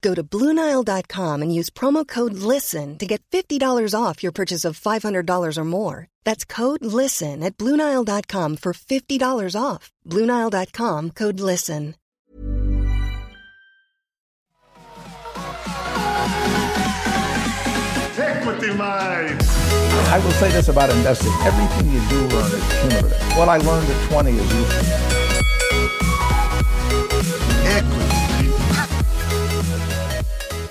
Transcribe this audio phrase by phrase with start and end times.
[0.00, 4.78] Go to BlueNile.com and use promo code LISTEN to get $50 off your purchase of
[4.78, 6.06] $500 or more.
[6.24, 9.90] That's code LISTEN at BlueNile.com for $50 off.
[10.06, 11.94] BlueNile.com code LISTEN.
[18.18, 19.42] Equity Mind.
[20.10, 21.32] I will say this about investing.
[21.42, 23.36] Everything you do learn is cumulative.
[23.36, 25.17] What I learned at 20 is useful.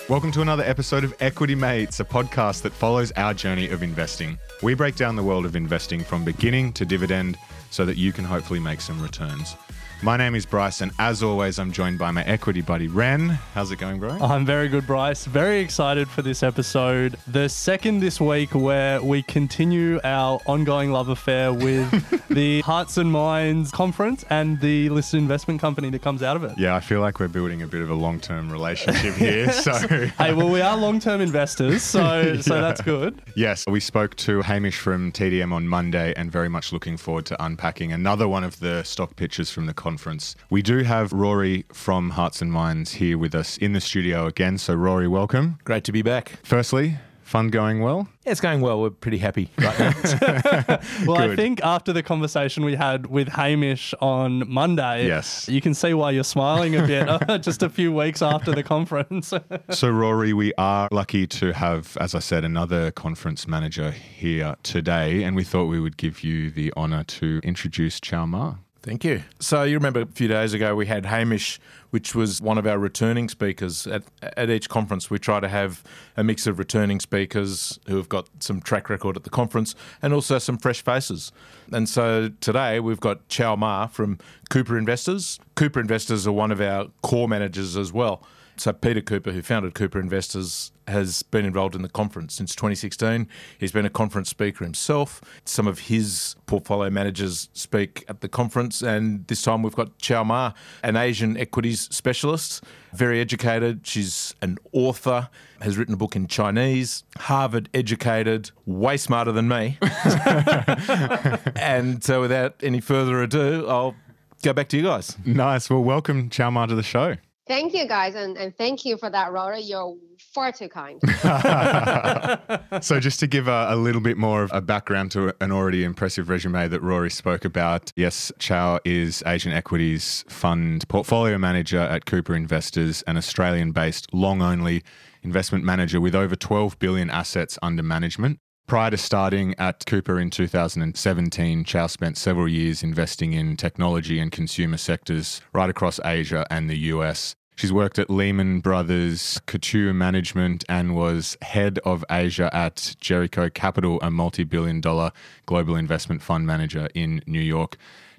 [0.10, 4.40] Welcome to another episode of Equity Mates, a podcast that follows our journey of investing.
[4.64, 7.38] We break down the world of investing from beginning to dividend
[7.72, 9.58] so that you can hopefully make some returns.
[10.04, 13.30] My name is Bryce, and as always, I'm joined by my equity buddy Ren.
[13.56, 14.12] How's it going, bro?
[14.12, 15.26] I'm very good, Bryce.
[15.26, 17.18] Very excited for this episode.
[17.26, 21.90] The second this week where we continue our ongoing love affair with
[22.30, 26.52] the Hearts and Minds conference and the listed investment company that comes out of it.
[26.60, 29.52] Yeah, I feel like we're building a bit of a long term relationship here.
[29.52, 33.20] So, Hey, well, we are long-term investors, so so that's good.
[33.36, 37.44] yes, we spoke to Hamish from TDM on Monday and very much looking forward to
[37.44, 40.36] unpacking another one of the stock pitches from the conference.
[40.50, 44.58] We do have Rory from Hearts and Minds here with us in the studio again.
[44.58, 45.60] So, Rory, welcome.
[45.64, 46.34] Great to be back.
[46.44, 48.10] Firstly, fun going well?
[48.26, 48.82] Yeah, it's going well.
[48.82, 49.94] We're pretty happy right now.
[51.08, 55.48] Well, I think after the conversation we had with Hamish on Monday, Yes.
[55.48, 57.08] you can see why you're smiling a bit
[57.42, 59.34] just a few weeks after the conference.
[59.70, 65.24] So, Rory, we are lucky to have, as I said, another conference manager here today,
[65.24, 68.56] and we thought we would give you the honour to introduce Chiao Ma.
[68.88, 69.24] Thank you.
[69.42, 71.60] So you remember a few days ago we had Hamish,
[71.90, 73.86] which was one of our returning speakers.
[73.86, 75.84] At, at each conference, we try to have
[76.16, 80.14] a mix of returning speakers who have got some track record at the conference and
[80.14, 81.34] also some fresh faces.
[81.70, 85.38] And so today we've got Chiao Ma from Cooper Investors.
[85.56, 88.24] Cooper Investors are one of our core managers as well.
[88.56, 93.28] So Peter Cooper, who founded Cooper Investors, has been involved in the conference since 2016.
[93.58, 95.22] He's been a conference speaker himself.
[95.46, 100.24] Some of his portfolio managers speak at the conference, and this time we've got Chiao
[100.24, 100.54] Ma,
[100.84, 103.86] an Asian equities specialist, very educated.
[103.86, 105.30] She's an author,
[105.62, 109.78] has written a book in Chinese, Harvard educated, way smarter than me.
[111.56, 113.96] and so, without any further ado, I'll
[114.42, 115.18] go back to you guys.
[115.26, 115.70] Nice.
[115.70, 117.18] Well, welcome Chiao Ma to the show.
[117.48, 119.62] Thank you, guys, and, and thank you for that, Rory.
[119.62, 119.96] You're
[120.34, 121.02] far too kind.
[122.84, 125.84] so, just to give a, a little bit more of a background to an already
[125.84, 132.06] impressive resume that Rory spoke about, yes, Chiao is Asian Equities Fund portfolio manager at
[132.06, 134.84] Cooper Investors, an Australian based long only
[135.24, 138.40] investment manager with over 12 billion assets under management.
[138.68, 144.30] Prior to starting at Cooper in 2017, Chiao spent several years investing in technology and
[144.30, 147.38] consumer sectors right across Asia and the US.
[147.56, 154.02] She's worked at Lehman Brothers, Coatue Management, and was head of Asia at Jericho Capital,
[154.02, 155.14] a multi billion dollar
[155.46, 157.78] global investment fund manager in New York.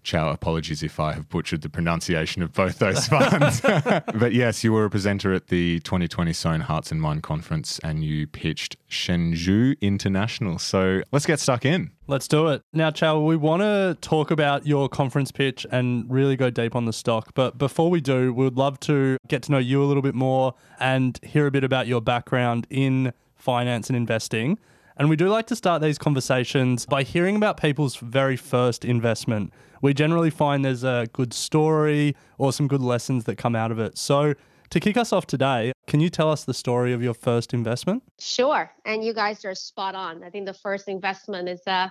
[0.08, 3.60] Chiao, apologies if I have butchered the pronunciation of both those funds.
[4.14, 8.02] but yes, you were a presenter at the 2020 Sohn Hearts and Mind conference and
[8.02, 10.58] you pitched Shenzhou International.
[10.58, 11.90] So let's get stuck in.
[12.06, 12.62] Let's do it.
[12.72, 16.86] Now, Chiao, we want to talk about your conference pitch and really go deep on
[16.86, 17.34] the stock.
[17.34, 20.14] But before we do, we would love to get to know you a little bit
[20.14, 24.58] more and hear a bit about your background in finance and investing.
[24.96, 29.52] And we do like to start these conversations by hearing about people's very first investment.
[29.82, 33.78] We generally find there's a good story or some good lessons that come out of
[33.78, 33.98] it.
[33.98, 34.34] So,
[34.70, 38.02] to kick us off today, can you tell us the story of your first investment?
[38.18, 38.70] Sure.
[38.84, 40.22] And you guys are spot on.
[40.22, 41.88] I think the first investment is uh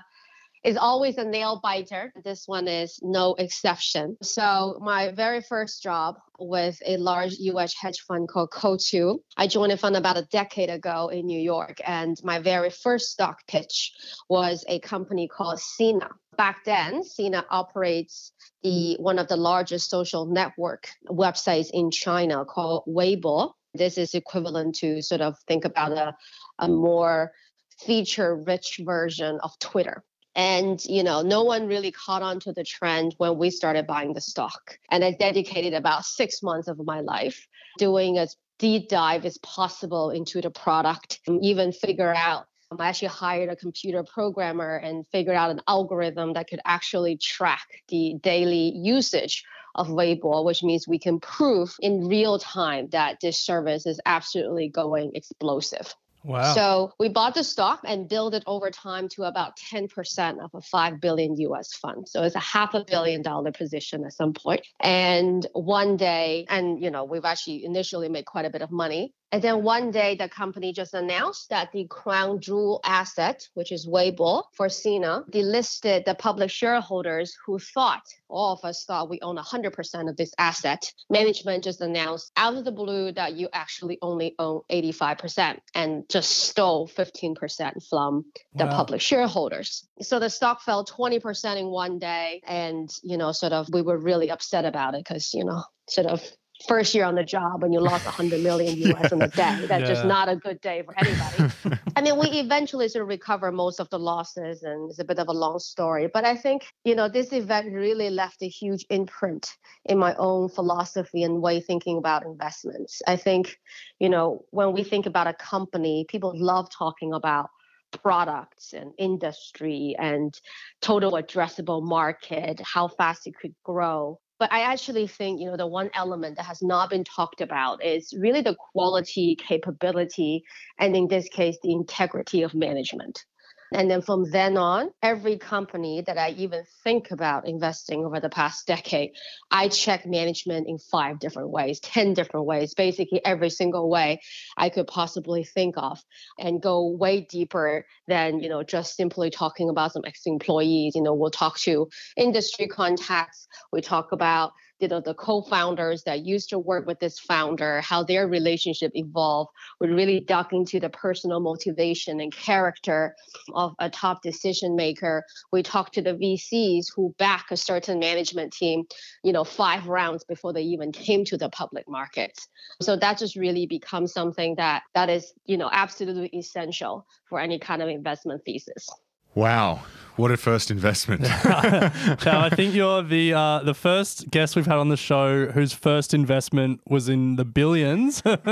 [0.68, 2.12] is always a nail biter.
[2.26, 4.18] This one is no exception.
[4.22, 9.18] So, my very first job with a large US hedge fund called Coatue.
[9.38, 13.12] I joined a fund about a decade ago in New York, and my very first
[13.12, 13.94] stock pitch
[14.28, 16.10] was a company called Sina.
[16.36, 22.84] Back then, Sina operates the one of the largest social network websites in China called
[22.86, 23.54] Weibo.
[23.74, 26.14] This is equivalent to sort of think about a,
[26.60, 27.32] a more
[27.80, 30.04] feature rich version of Twitter.
[30.38, 34.14] And you know, no one really caught on to the trend when we started buying
[34.14, 34.78] the stock.
[34.92, 37.48] And I dedicated about six months of my life
[37.80, 42.46] doing as deep dive as possible into the product, and even figure out.
[42.70, 47.18] Um, I actually hired a computer programmer and figured out an algorithm that could actually
[47.18, 49.44] track the daily usage
[49.74, 54.70] of Weibo, which means we can prove in real time that this service is absolutely
[54.70, 55.96] going explosive.
[56.24, 56.54] Wow.
[56.54, 60.62] So we bought the stock and built it over time to about 10% of a
[60.62, 62.08] 5 billion US fund.
[62.08, 64.66] So it's a half a billion dollar position at some point.
[64.80, 69.14] And one day, and you know, we've actually initially made quite a bit of money.
[69.32, 73.86] And then one day, the company just announced that the crown jewel asset, which is
[73.86, 79.38] Weibo for Sina, delisted the public shareholders who thought, all of us thought we own
[79.38, 80.92] 100% of this asset.
[81.10, 86.32] Management just announced out of the blue that you actually only own 85% and just
[86.32, 88.26] stole 15% from
[88.56, 88.72] the Wow.
[88.78, 89.88] public shareholders.
[90.02, 92.42] So the stock fell 20% in one day.
[92.46, 96.08] And, you know, sort of we were really upset about it because, you know, sort
[96.08, 96.24] of
[96.68, 99.66] first year on the job and you lost 100 million US in a day.
[99.68, 101.80] That's just not a good day for anybody.
[101.96, 105.20] I mean, we eventually sort of recover most of the losses, and it's a bit
[105.20, 106.10] of a long story.
[106.12, 109.56] But I think, you know, this event really left a huge imprint
[109.86, 113.02] in my own philosophy and way thinking about investments.
[113.08, 113.58] I think,
[114.00, 117.50] you know, when we think about a company, people love talking about
[117.92, 120.40] products and industry and
[120.82, 124.20] total addressable market, how fast it could grow.
[124.40, 127.84] But I actually think, you know, the one element that has not been talked about
[127.84, 130.44] is really the quality, capability,
[130.80, 133.26] and in this case, the integrity of management.
[133.74, 138.30] And then from then on, every company that I even think about investing over the
[138.30, 139.12] past decade,
[139.52, 144.22] I check management in five different ways, 10 different ways, basically every single way
[144.58, 146.00] I could possibly think of
[146.40, 150.96] and go way deeper than, you know, just simply talking about some ex-employees.
[150.96, 156.26] You know, we'll talk to industry contacts, we talk about you know the co-founders that
[156.26, 160.90] used to work with this founder how their relationship evolved we really dug into the
[160.90, 163.16] personal motivation and character
[163.54, 165.24] of a top decision maker.
[165.52, 168.84] We talked to the vcs who back a certain management team
[169.24, 172.48] you know five rounds before they even came to the public markets.
[172.82, 177.60] So that just really becomes something that that is you know absolutely essential for any
[177.60, 178.88] kind of investment thesis
[179.36, 179.82] Wow.
[180.18, 181.26] What a first investment.
[181.26, 185.74] Chiao, I think you're the uh, the first guest we've had on the show whose
[185.74, 188.24] first investment was in the billions.
[188.26, 188.46] it's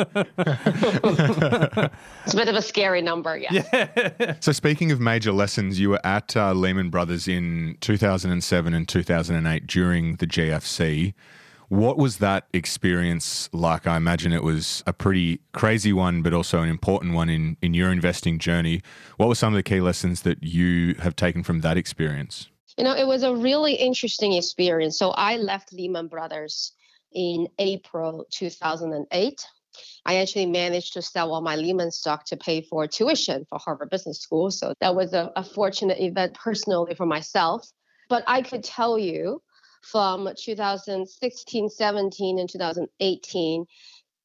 [2.34, 6.38] a bit of a scary number yeah, So, speaking of major lessons, you were at
[6.38, 11.16] uh, Lehman Brothers in 2007 and 2008 during the GFC.
[11.70, 13.88] What was that experience like?
[13.88, 17.74] I imagine it was a pretty crazy one, but also an important one in, in
[17.74, 18.82] your investing journey.
[19.18, 22.50] What were some of the key lessons that you have taken from that experience?
[22.78, 25.00] You know, it was a really interesting experience.
[25.00, 26.74] So I left Lehman Brothers
[27.14, 29.46] in April 2008.
[30.06, 33.90] I actually managed to sell all my Lehman stock to pay for tuition for Harvard
[33.90, 34.52] Business School.
[34.52, 37.68] So that was a, a fortunate event personally for myself.
[38.08, 39.42] But I could tell you
[39.92, 43.66] from 2016, 17, and 2018,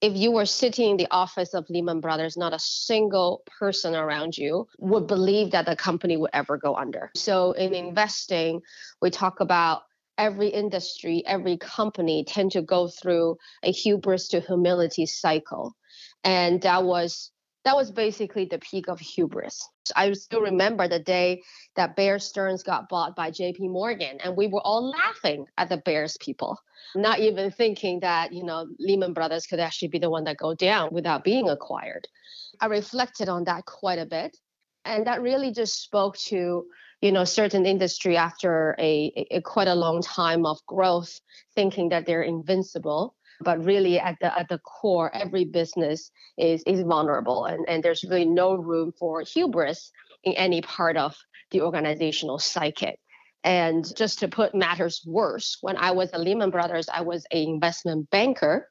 [0.00, 4.38] if you were sitting in the office of Lehman Brothers, not a single person around
[4.38, 7.10] you would believe that the company would ever go under.
[7.14, 8.62] So in investing,
[9.02, 9.82] we talk about
[10.16, 15.74] every industry, every company tend to go through a hubris to humility cycle.
[16.24, 17.30] And that was
[17.64, 19.68] that was basically the peak of hubris.
[19.94, 21.42] I still remember the day
[21.76, 25.76] that Bear Stearns got bought by JP Morgan, and we were all laughing at the
[25.78, 26.58] Bears people,
[26.94, 30.54] not even thinking that, you know, Lehman Brothers could actually be the one that go
[30.54, 32.06] down without being acquired.
[32.60, 34.36] I reflected on that quite a bit.
[34.86, 36.64] And that really just spoke to,
[37.02, 41.20] you know, certain industry after a, a, quite a long time of growth,
[41.54, 46.82] thinking that they're invincible but really at the at the core every business is is
[46.82, 49.90] vulnerable and, and there's really no room for hubris
[50.24, 51.16] in any part of
[51.50, 52.96] the organizational psyche
[53.44, 57.38] and just to put matters worse when i was at lehman brothers i was an
[57.38, 58.68] investment banker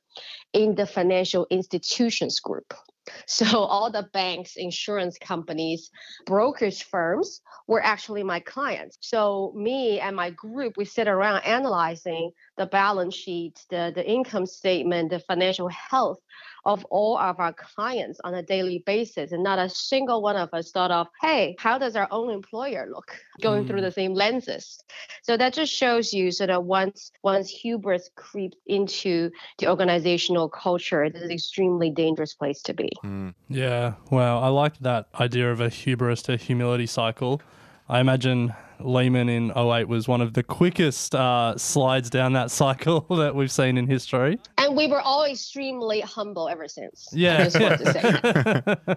[0.53, 2.73] in the financial institutions group
[3.25, 5.89] So all the banks, insurance companies,
[6.25, 8.97] brokerage firms were actually my clients.
[9.01, 14.45] So me and my group, we sit around analyzing the balance sheet, the, the income
[14.45, 16.19] statement, the financial health
[16.65, 19.31] of all of our clients on a daily basis.
[19.31, 22.87] And not a single one of us thought of, hey, how does our own employer
[22.91, 23.67] look going mm.
[23.67, 24.83] through the same lenses?
[25.23, 31.03] So that just shows you sort of once once hubris creeps into the organizational culture,
[31.03, 32.91] it is an extremely dangerous place to be.
[33.03, 33.33] Mm.
[33.49, 33.93] Yeah.
[34.11, 34.39] Wow.
[34.39, 37.41] I like that idea of a hubris to humility cycle.
[37.87, 43.01] I imagine Lehman in 08 was one of the quickest uh, slides down that cycle
[43.09, 44.39] that we've seen in history.
[44.57, 47.09] And we were all extremely humble ever since.
[47.11, 47.47] Yeah.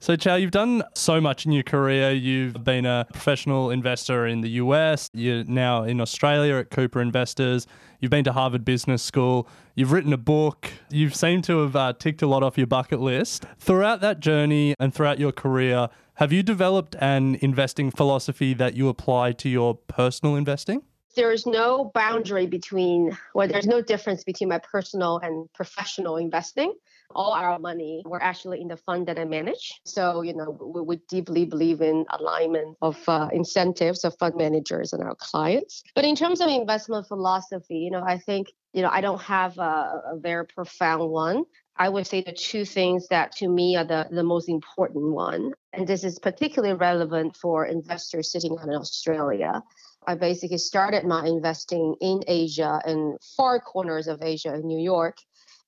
[0.00, 2.12] so, Chiao, you've done so much in your career.
[2.12, 5.10] You've been a professional investor in the US.
[5.12, 7.66] You're now in Australia at Cooper Investors.
[8.00, 9.48] You've been to Harvard Business School.
[9.74, 10.70] You've written a book.
[10.90, 13.46] You've seemed to have uh, ticked a lot off your bucket list.
[13.58, 18.88] Throughout that journey and throughout your career, have you developed an investing philosophy that you
[18.88, 20.82] apply to your personal investing?
[21.14, 26.74] There is no boundary between, well, there's no difference between my personal and professional investing.
[27.16, 29.80] All our money, we're actually in the fund that I manage.
[29.84, 34.92] So, you know, we, we deeply believe in alignment of uh, incentives of fund managers
[34.92, 35.82] and our clients.
[35.94, 39.56] But in terms of investment philosophy, you know, I think you know, I don't have
[39.56, 41.44] a, a, very profound one.
[41.78, 45.52] I would say the two things that to me are the, the most important one,
[45.72, 49.62] and this is particularly relevant for investors sitting in Australia.
[50.06, 55.16] I basically started my investing in Asia and far corners of Asia in New York,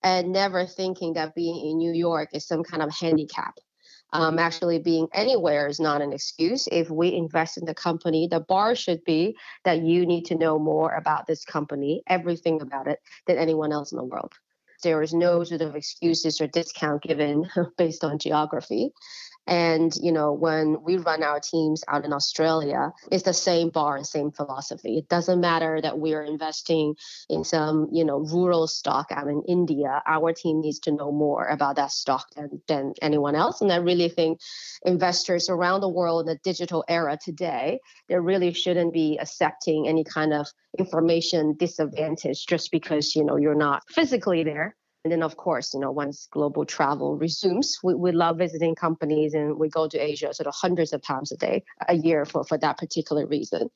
[0.02, 3.54] and never thinking that being in New York is some kind of handicap.
[4.12, 6.66] Um, actually, being anywhere is not an excuse.
[6.72, 10.58] If we invest in the company, the bar should be that you need to know
[10.58, 14.32] more about this company, everything about it, than anyone else in the world.
[14.82, 18.92] There is no sort of excuses or discount given based on geography.
[19.48, 23.96] And, you know, when we run our teams out in Australia, it's the same bar
[23.96, 24.98] and same philosophy.
[24.98, 26.96] It doesn't matter that we're investing
[27.30, 30.02] in some, you know, rural stock out in India.
[30.06, 33.62] Our team needs to know more about that stock than, than anyone else.
[33.62, 34.38] And I really think
[34.84, 40.04] investors around the world in the digital era today, they really shouldn't be accepting any
[40.04, 40.46] kind of
[40.78, 45.80] information disadvantage just because, you know, you're not physically there and then, of course, you
[45.80, 50.34] know, once global travel resumes, we, we love visiting companies and we go to Asia
[50.34, 53.70] sort of hundreds of times a day, a year for, for that particular reason.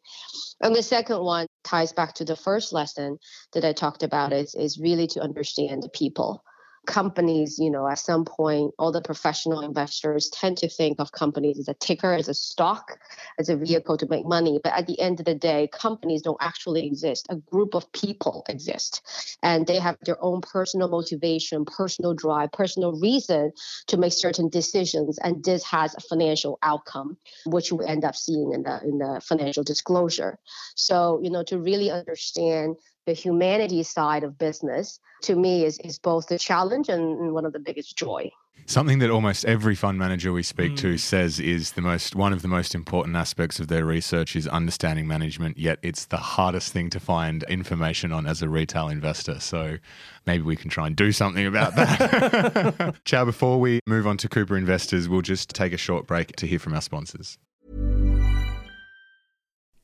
[0.61, 3.19] And the second one ties back to the first lesson
[3.53, 6.43] that I talked about is, is really to understand the people
[6.87, 11.59] companies, you know, at some point, all the professional investors tend to think of companies
[11.59, 12.99] as a ticker, as a stock,
[13.39, 14.59] as a vehicle to make money.
[14.63, 17.27] But at the end of the day, companies don't actually exist.
[17.31, 22.99] A group of people exist, and they have their own personal motivation, personal drive, personal
[23.01, 23.53] reason
[23.87, 25.19] to make certain decisions.
[25.19, 29.21] And this has a financial outcome, which we end up seeing in the in the
[29.23, 30.39] financial disclosure.
[30.75, 35.99] So, you know, to really understand the humanity side of business to me is, is
[35.99, 38.31] both a challenge and one of the biggest joy.
[38.67, 40.79] Something that almost every fund manager we speak mm.
[40.79, 44.47] to says is the most one of the most important aspects of their research is
[44.47, 49.41] understanding management, yet it's the hardest thing to find information on as a retail investor.
[49.41, 49.79] So
[50.27, 52.95] maybe we can try and do something about that.
[53.05, 56.47] Chiao, before we move on to Cooper Investors, we'll just take a short break to
[56.47, 57.39] hear from our sponsors.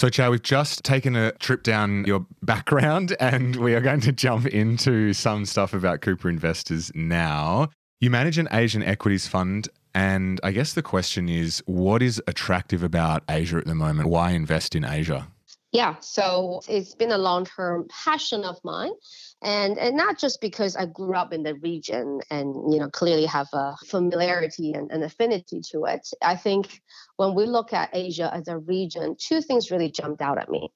[0.00, 4.12] So, Chiao, we've just taken a trip down your background and we are going to
[4.12, 7.68] jump into some stuff about Cooper Investors now.
[8.00, 9.68] You manage an Asian equities fund.
[9.94, 14.08] And I guess the question is what is attractive about Asia at the moment?
[14.08, 15.28] Why invest in Asia?
[15.70, 18.92] Yeah, so it's been a long term passion of mine.
[19.42, 23.24] And, and not just because I grew up in the region and you know clearly
[23.24, 26.06] have a familiarity and an affinity to it.
[26.20, 26.82] I think
[27.16, 30.70] when we look at Asia as a region, two things really jumped out at me.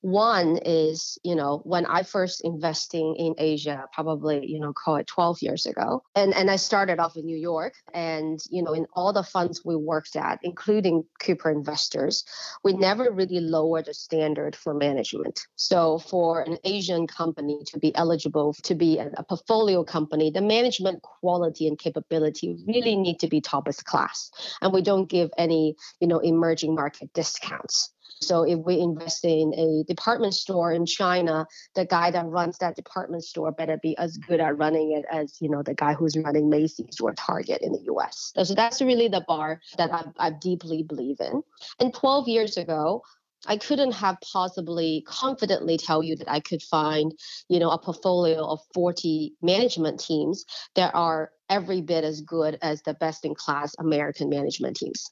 [0.00, 5.06] One is, you know, when I first investing in Asia, probably, you know, call it
[5.06, 6.02] 12 years ago.
[6.14, 7.74] And and I started off in New York.
[7.92, 12.24] And, you know, in all the funds we worked at, including Cooper Investors,
[12.62, 15.40] we never really lowered the standard for management.
[15.56, 20.42] So for an Asian company to be eligible to be a, a portfolio company, the
[20.42, 24.30] management quality and capability really need to be top of class.
[24.60, 27.92] And we don't give any, you know, emerging market discounts.
[28.20, 32.76] So if we invest in a department store in China, the guy that runs that
[32.76, 36.16] department store better be as good at running it as you know the guy who's
[36.16, 38.32] running Macy's or Target in the U.S.
[38.42, 41.42] So that's really the bar that I, I deeply believe in.
[41.78, 43.02] And 12 years ago,
[43.46, 47.12] I couldn't have possibly confidently tell you that I could find,
[47.48, 50.44] you know, a portfolio of 40 management teams
[50.74, 55.10] that are every bit as good as the best in class American management teams.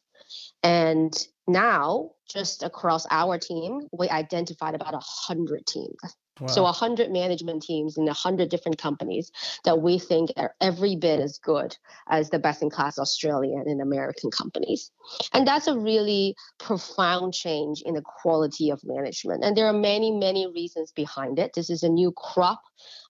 [0.63, 1.17] And
[1.47, 5.97] now, just across our team, we identified about 100 teams.
[6.41, 6.49] Wow.
[6.49, 9.33] So 100 management teams in 100 different companies
[9.65, 11.77] that we think are every bit as good
[12.09, 14.91] as the best in class Australian and American companies.
[15.33, 19.45] And that's a really profound change in the quality of management.
[19.45, 21.53] And there are many, many reasons behind it.
[21.55, 22.61] This is a new crop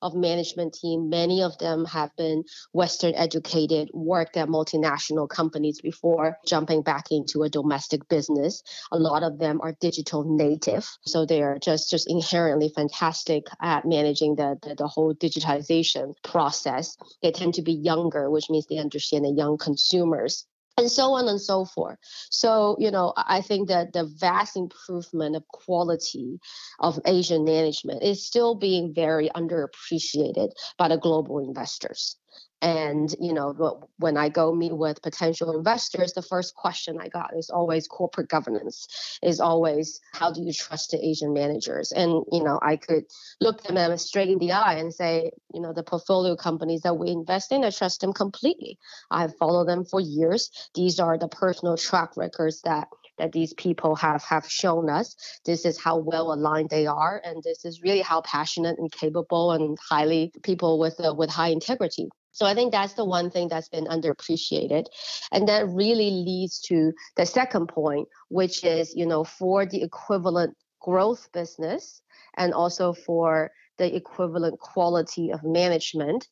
[0.02, 1.09] of management team.
[1.09, 7.42] Many of them have been Western educated, worked at multinational companies before jumping back into
[7.42, 8.62] a domestic business.
[8.92, 10.87] A lot of them are digital native.
[11.06, 13.15] So they are just, just inherently fantastic
[13.61, 16.96] at managing the, the, the whole digitization process.
[17.23, 20.46] They tend to be younger, which means they understand the young consumers
[20.78, 21.99] and so on and so forth.
[22.30, 26.38] So, you know, I think that the vast improvement of quality
[26.80, 32.17] of Asian management is still being very underappreciated by the global investors.
[32.62, 37.36] And you know, when I go meet with potential investors, the first question I got
[37.36, 38.86] is always corporate governance.
[39.22, 41.92] Is always how do you trust the Asian managers?
[41.92, 43.04] And you know, I could
[43.40, 47.10] look them straight in the eye and say, you know, the portfolio companies that we
[47.10, 48.78] invest in, I trust them completely.
[49.10, 50.50] I've followed them for years.
[50.75, 55.14] These are the personal track records that that these people have have shown us.
[55.44, 59.52] This is how well aligned they are, and this is really how passionate and capable
[59.52, 62.08] and highly people with uh, with high integrity.
[62.36, 64.88] So I think that's the one thing that's been underappreciated.
[65.32, 70.54] And that really leads to the second point, which is, you know, for the equivalent
[70.78, 72.02] growth business
[72.36, 76.28] and also for the equivalent quality of management,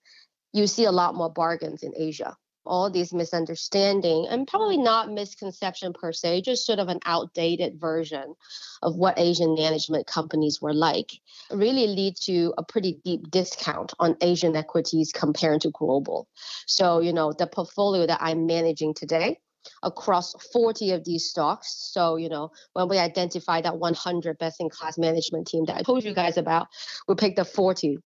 [0.52, 2.36] you see a lot more bargains in Asia
[2.66, 4.84] all these misunderstanding and probably mm-hmm.
[4.84, 8.34] not misconception per se, just sort of an outdated version
[8.82, 11.12] of what Asian management companies were like,
[11.50, 16.28] really lead to a pretty deep discount on Asian equities compared to global.
[16.66, 19.38] So, you know, the portfolio that I'm managing today
[19.82, 21.74] across 40 of these stocks.
[21.92, 25.82] So, you know, when we identify that 100 best in class management team that I
[25.82, 26.68] told you guys about,
[27.08, 27.98] we picked the 40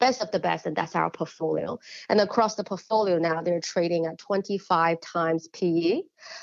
[0.00, 1.78] best of the best, and that's our portfolio.
[2.08, 6.02] And across the portfolio now, they're trading at 25 times PE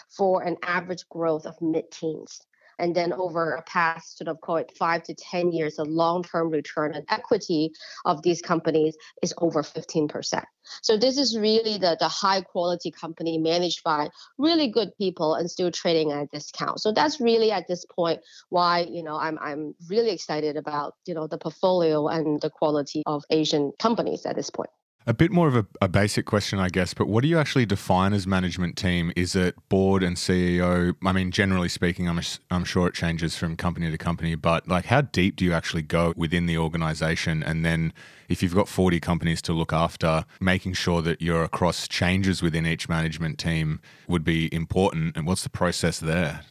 [0.10, 2.42] for an average growth of mid teens
[2.82, 6.50] and then over a past sort of call it five to 10 years, the long-term
[6.50, 7.72] return on equity
[8.06, 10.44] of these companies is over 15%.
[10.82, 15.50] So this is really the, the high quality company managed by really good people and
[15.50, 16.82] still trading at a discount.
[16.82, 21.14] So that's really at this point why, you know, I'm I'm really excited about, you
[21.14, 24.70] know, the portfolio and the quality of Asian companies at this point.
[25.08, 27.66] A bit more of a, a, basic question, I guess, but what do you actually
[27.66, 29.12] define as management team?
[29.16, 30.94] Is it board and CEO?
[31.04, 34.86] I mean, generally speaking, I'm, I'm sure it changes from company to company, but like
[34.86, 37.42] how deep do you actually go within the organization?
[37.42, 37.94] And then
[38.30, 42.68] if you've got 40 companies to look after, making sure that you're across changes within
[42.68, 45.18] each management team would be important.
[45.18, 46.42] And what's the process there?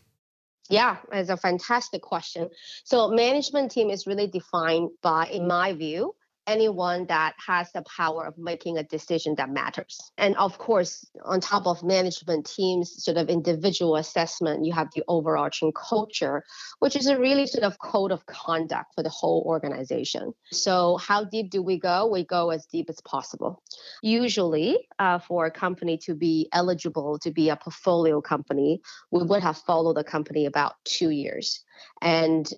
[0.69, 2.49] Yeah, it's a fantastic question.
[2.85, 6.15] So, management team is really defined by, in my view,
[6.47, 9.99] anyone that has the power of making a decision that matters.
[10.19, 15.03] And of course, on top of management teams, sort of individual assessment, you have the
[15.09, 16.45] overarching culture,
[16.79, 20.33] which is a really sort of code of conduct for the whole organization.
[20.53, 22.07] So, how deep do we go?
[22.07, 23.63] We go as deep as possible.
[24.03, 29.43] Usually, uh, for a company to be eligible to be a portfolio company, we would
[29.43, 31.65] have followed the company about two years.
[32.03, 32.51] And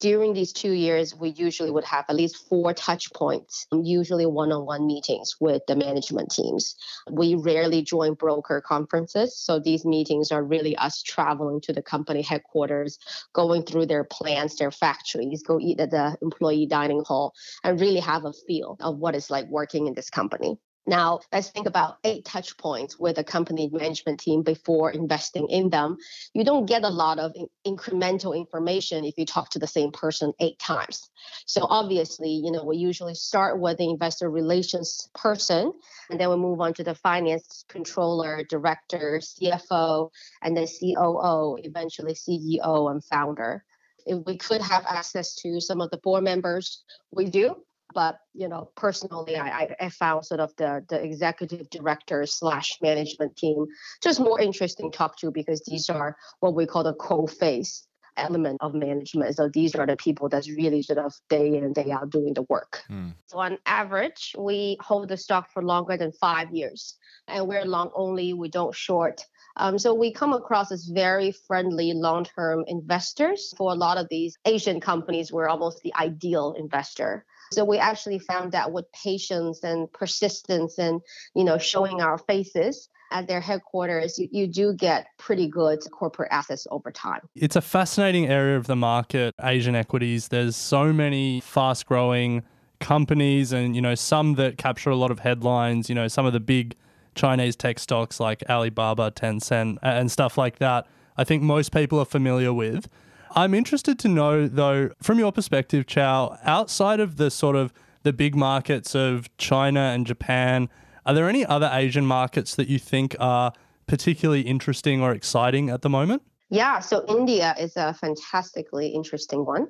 [0.00, 4.52] during these two years, we usually would have at least four touch points, usually one
[4.52, 6.76] on one meetings with the management teams.
[7.10, 9.36] We rarely join broker conferences.
[9.36, 12.98] So these meetings are really us traveling to the company headquarters,
[13.32, 17.34] going through their plants, their factories, go eat at the employee dining hall,
[17.64, 20.58] and really have a feel of what it's like working in this company.
[20.88, 25.68] Now, let's think about eight touch points with a company management team before investing in
[25.68, 25.98] them.
[26.32, 29.92] You don't get a lot of in- incremental information if you talk to the same
[29.92, 31.10] person eight times.
[31.44, 35.74] So obviously, you know, we usually start with the investor relations person,
[36.08, 40.08] and then we move on to the finance controller, director, CFO,
[40.40, 43.62] and then COO, eventually CEO and founder.
[44.06, 47.56] If we could have access to some of the board members, we do
[47.94, 53.36] but you know personally I, I found sort of the the executive director slash management
[53.36, 53.66] team
[54.02, 57.86] just more interesting to talk to because these are what we call the co-face
[58.18, 59.36] element of management.
[59.36, 62.34] So these are the people that's really sort of day in and day out doing
[62.34, 62.82] the work.
[62.90, 63.14] Mm.
[63.26, 66.96] so on average we hold the stock for longer than five years
[67.28, 69.22] and we're long only we don't short.
[69.56, 73.54] Um, so we come across as very friendly long-term investors.
[73.56, 78.18] For a lot of these asian companies we're almost the ideal investor so we actually
[78.18, 81.00] found that with patience and persistence and,
[81.34, 86.28] you know, showing our faces, at their headquarters, you, you, do get pretty good corporate
[86.30, 87.20] assets over time.
[87.34, 90.28] It's a fascinating area of the market, Asian equities.
[90.28, 92.42] There's so many fast growing
[92.80, 96.32] companies and, you know, some that capture a lot of headlines, you know, some of
[96.32, 96.74] the big
[97.14, 100.86] Chinese tech stocks like Alibaba, Tencent, and stuff like that.
[101.16, 102.88] I think most people are familiar with.
[103.34, 108.12] I'm interested to know, though, from your perspective, Chiao, outside of the sort of the
[108.12, 110.68] big markets of China and Japan,
[111.04, 113.52] are there any other Asian markets that you think are
[113.86, 116.22] particularly interesting or exciting at the moment?
[116.50, 119.66] Yeah, so India is a fantastically interesting one.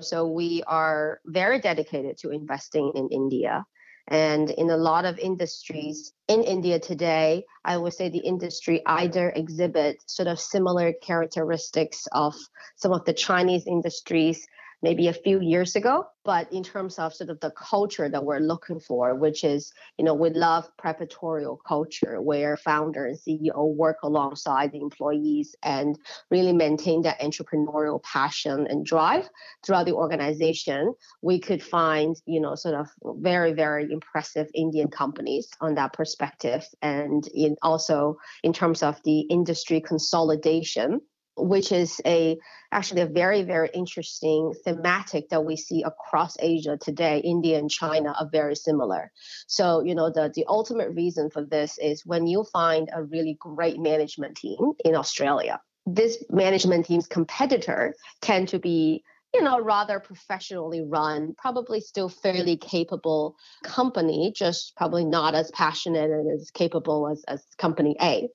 [0.00, 3.64] So we are very dedicated to investing in India.
[4.08, 9.30] And in a lot of industries in India today, I would say the industry either
[9.30, 12.34] exhibit sort of similar characteristics of
[12.76, 14.46] some of the Chinese industries
[14.82, 16.06] maybe a few years ago.
[16.24, 20.04] But in terms of sort of the culture that we're looking for, which is, you
[20.04, 25.98] know, we love preparatorial culture where founder and CEO work alongside the employees and
[26.30, 29.28] really maintain that entrepreneurial passion and drive
[29.64, 35.48] throughout the organization, we could find, you know, sort of very, very impressive Indian companies
[35.60, 36.64] on that perspective.
[36.82, 41.00] And in also in terms of the industry consolidation
[41.36, 42.36] which is a
[42.72, 48.14] actually a very very interesting thematic that we see across asia today india and china
[48.18, 49.10] are very similar.
[49.46, 53.36] So you know the the ultimate reason for this is when you find a really
[53.40, 59.02] great management team in australia this management team's competitor tend to be
[59.34, 66.10] you know rather professionally run probably still fairly capable company just probably not as passionate
[66.10, 68.28] and as capable as, as company a.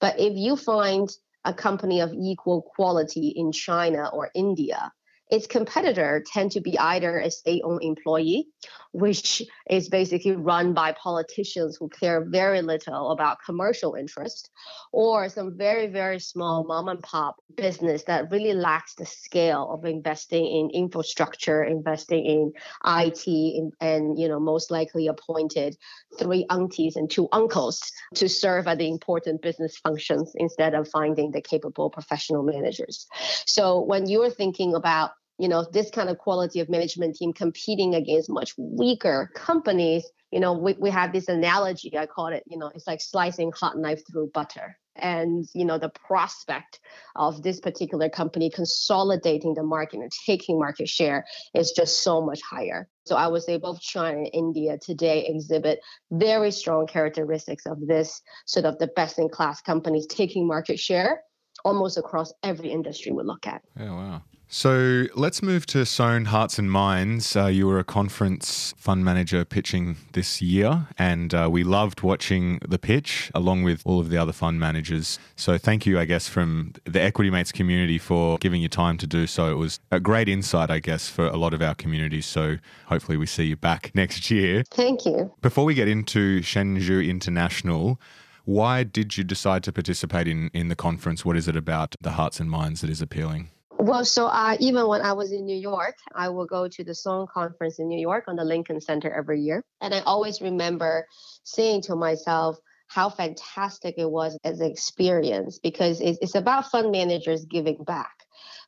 [0.00, 1.08] But if you find
[1.44, 4.92] a company of equal quality in China or India
[5.32, 8.46] its competitor tend to be either a state-owned employee,
[8.92, 14.50] which is basically run by politicians who care very little about commercial interest,
[14.92, 19.86] or some very, very small mom and pop business that really lacks the scale of
[19.86, 22.52] investing in infrastructure, investing in
[22.84, 25.74] IT, and, and you know, most likely appointed
[26.18, 27.80] three aunties and two uncles
[28.14, 33.06] to serve at the important business functions instead of finding the capable professional managers.
[33.46, 35.12] So when you're thinking about
[35.42, 40.38] you know this kind of quality of management team competing against much weaker companies you
[40.38, 43.76] know we, we have this analogy i call it you know it's like slicing hot
[43.76, 44.78] knife through butter.
[44.94, 46.78] And you know the prospect
[47.16, 51.24] of this particular company consolidating the market and taking market share
[51.54, 52.88] is just so much higher.
[53.06, 58.20] So i would say both china and india today exhibit very strong characteristics of this
[58.44, 61.22] sort of the best in class companies taking market share
[61.64, 63.62] almost across every industry we look at.
[63.76, 64.22] Yeah wow
[64.54, 67.34] So let's move to Sohn Hearts and Minds.
[67.34, 72.60] Uh, you were a conference fund manager pitching this year, and uh, we loved watching
[72.68, 75.18] the pitch along with all of the other fund managers.
[75.36, 79.06] So thank you, I guess, from the Equity Mates community for giving you time to
[79.06, 79.50] do so.
[79.50, 82.26] It was a great insight, I guess, for a lot of our communities.
[82.26, 84.64] So hopefully we see you back next year.
[84.70, 85.32] Thank you.
[85.40, 87.98] Before we get into Shenzhou International,
[88.44, 91.24] why did you decide to participate in, in the conference?
[91.24, 93.48] What is it about the Hearts and Minds that is appealing?
[93.78, 96.94] Well, so uh, even when I was in New York, I will go to the
[96.94, 99.64] Sohn conference in New York on the Lincoln Center every year.
[99.80, 101.06] And I always remember
[101.42, 102.58] saying to myself,
[102.92, 108.12] how fantastic it was as an experience because it's, it's about fund managers giving back.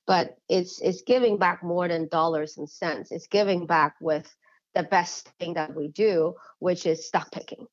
[0.07, 3.13] But it's it's giving back more than dollars and cents.
[3.13, 4.35] It's giving back with
[4.75, 7.67] the best thing that we do which is stock picking.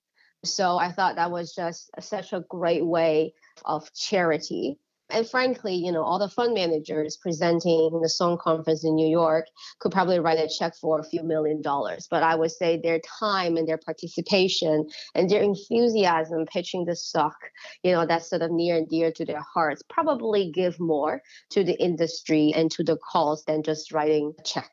[0.43, 4.77] So i thought that was just such a great way of charity
[5.11, 9.45] and frankly, you know, all the fund managers presenting the Sohn conference in New York
[9.79, 12.07] could probably write a check for a few million dollars.
[12.09, 17.37] But I would say their time and their participation and their enthusiasm pitching the stock,
[17.83, 21.21] you know, that's sort of near and dear to their hearts, probably give more
[21.51, 24.71] to the industry and to the cause than just writing a check.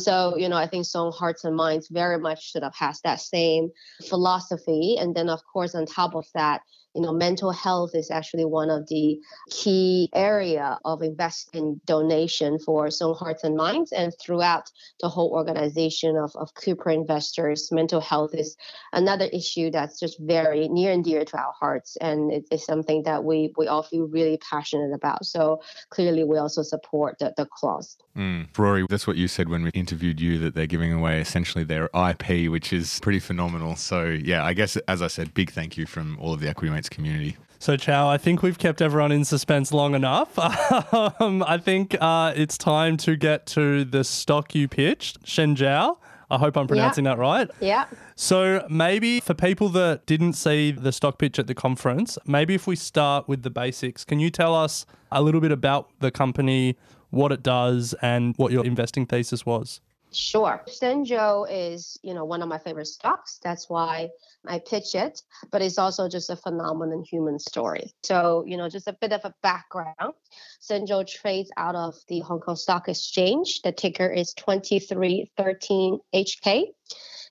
[0.00, 3.20] So, you know, I think Sohn Hearts and Minds very much sort of has that
[3.20, 3.70] same
[4.08, 4.96] philosophy.
[4.98, 6.62] And then, of course, on top of that,
[6.98, 12.90] you know, mental health is actually one of the key area of investing donation for
[12.90, 13.92] Sohn Hearts and Minds.
[13.92, 18.56] And throughout the whole organization of, of Cooper investors, mental health is
[18.92, 21.96] another issue that's just very near and dear to our hearts.
[22.00, 25.24] And it is something that we, we all feel really passionate about.
[25.24, 27.96] So clearly we also support the, the clause.
[28.16, 28.48] Mm.
[28.58, 31.88] Rory, that's what you said when we interviewed you that they're giving away essentially their
[31.94, 33.76] IP, which is pretty phenomenal.
[33.76, 36.74] So, yeah, I guess, as I said, big thank you from all of the Equity
[36.74, 37.36] Mates community.
[37.60, 40.38] So, Chiao, I think we've kept everyone in suspense long enough.
[41.20, 45.96] um, I think uh, it's time to get to the stock you pitched, Shenzhou.
[46.30, 47.14] I hope I'm pronouncing yeah.
[47.14, 47.50] that right.
[47.60, 47.86] Yeah.
[48.14, 52.66] So, maybe for people that didn't see the stock pitch at the conference, maybe if
[52.66, 56.76] we start with the basics, can you tell us a little bit about the company,
[57.10, 59.80] what it does, and what your investing thesis was?
[60.10, 60.62] Sure.
[60.66, 63.38] Shenzhou is, you know, one of my favorite stocks.
[63.42, 64.08] That's why
[64.46, 67.92] I pitch it, but it's also just a phenomenal human story.
[68.02, 70.14] So, you know, just a bit of a background.
[70.62, 73.60] Shenzhou trades out of the Hong Kong Stock Exchange.
[73.62, 76.64] The ticker is 2313HK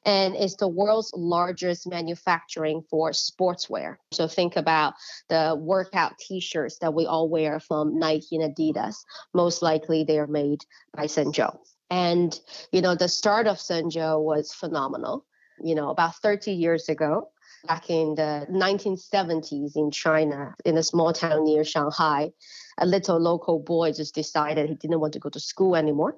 [0.05, 3.97] and is the world's largest manufacturing for sportswear.
[4.11, 4.93] So think about
[5.29, 8.97] the workout t-shirts that we all wear from Nike and Adidas.
[9.33, 10.63] Most likely they are made
[10.95, 11.57] by Shenzhou.
[11.89, 12.37] And,
[12.71, 15.25] you know, the start of Shenzhou was phenomenal.
[15.59, 17.29] You know, about 30 years ago,
[17.67, 22.31] back in the 1970s in China, in a small town near Shanghai,
[22.77, 26.15] a little local boy just decided he didn't want to go to school anymore.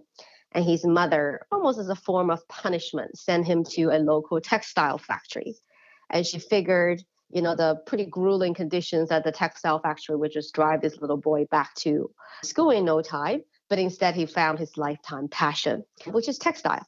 [0.52, 4.98] And his mother, almost as a form of punishment, sent him to a local textile
[4.98, 5.56] factory.
[6.10, 10.54] And she figured, you know, the pretty grueling conditions at the textile factory would just
[10.54, 12.10] drive this little boy back to
[12.44, 16.86] school in no time but instead he found his lifetime passion, which is textile.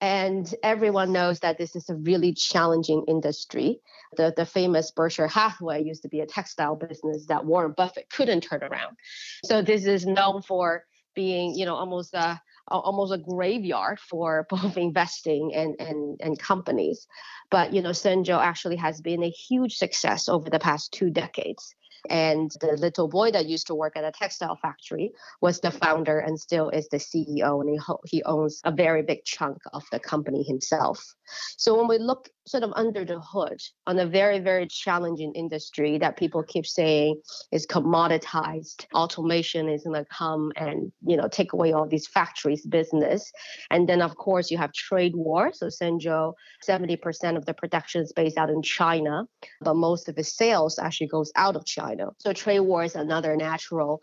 [0.00, 3.80] And everyone knows that this is a really challenging industry.
[4.16, 8.42] The, the famous Berkshire Hathaway used to be a textile business that Warren Buffett couldn't
[8.42, 8.96] turn around.
[9.44, 14.76] So this is known for being, you know, almost a almost a graveyard for both
[14.76, 17.06] investing and, and, and companies.
[17.50, 21.74] But you know, Shenzhou actually has been a huge success over the past two decades.
[22.10, 26.18] And the little boy that used to work at a textile factory was the founder
[26.18, 29.84] and still is the CEO, and he, ho- he owns a very big chunk of
[29.92, 31.14] the company himself.
[31.56, 35.98] So when we look sort of under the hood on a very, very challenging industry
[35.98, 37.20] that people keep saying
[37.52, 42.64] is commoditized, automation is going to come and you know take away all these factories
[42.66, 43.32] business,
[43.70, 45.50] and then of course you have trade war.
[45.52, 46.34] So Shenzhou,
[46.66, 49.24] 70% of the production is based out in China,
[49.60, 52.10] but most of the sales actually goes out of China.
[52.18, 54.02] So trade war is another natural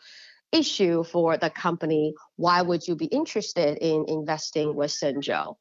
[0.51, 2.13] issue for the company.
[2.36, 5.56] Why would you be interested in investing with Shenzhou?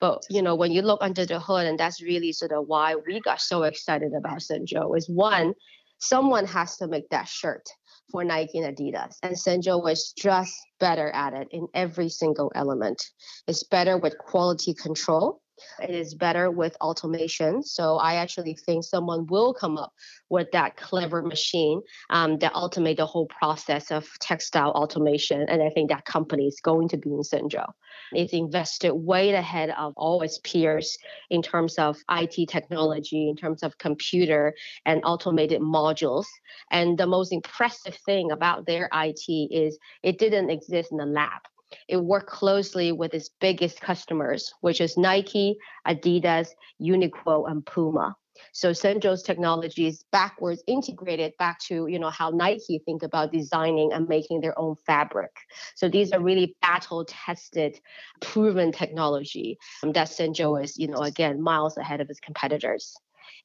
[0.00, 2.96] But you know, when you look under the hood, and that's really sort of why
[3.06, 5.54] we got so excited about Shenzhou, is one,
[5.98, 7.66] someone has to make that shirt
[8.10, 9.16] for Nike and Adidas.
[9.22, 13.02] And Shenzhou was just better at it in every single element.
[13.46, 15.40] It's better with quality control.
[15.82, 17.62] It is better with automation.
[17.62, 19.92] So I actually think someone will come up
[20.28, 25.46] with that clever machine um, that automate the whole process of textile automation.
[25.48, 27.66] And I think that company is going to be in Shenzhou.
[28.12, 30.96] It's invested way ahead of all its peers
[31.30, 36.26] in terms of IT technology, in terms of computer and automated modules.
[36.70, 41.42] And the most impressive thing about their IT is it didn't exist in the lab
[41.88, 46.48] it worked closely with its biggest customers, which is Nike, Adidas,
[46.80, 48.16] Uniqlo, and Puma.
[48.52, 53.92] So Shenzhou's technology is backwards integrated back to you know how Nike think about designing
[53.92, 55.30] and making their own fabric.
[55.74, 57.78] So these are really battle tested,
[58.20, 62.94] proven technology um, that Shenzhou is you know again miles ahead of its competitors.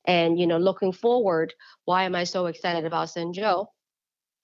[0.06, 1.54] And you know looking forward,
[1.86, 3.68] why am I so excited about Shenzhou?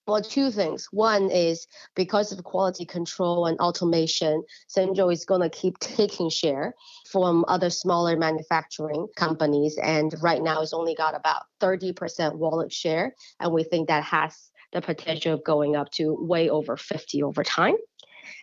[0.07, 0.87] Well, two things.
[0.91, 4.41] One is because of quality control and automation,
[4.73, 6.73] Shenzhou is going to keep taking share
[7.11, 9.77] from other smaller manufacturing companies.
[9.83, 13.13] And right now, it's only got about 30% wallet share.
[13.41, 17.43] And we think that has the potential of going up to way over 50 over
[17.43, 17.75] time.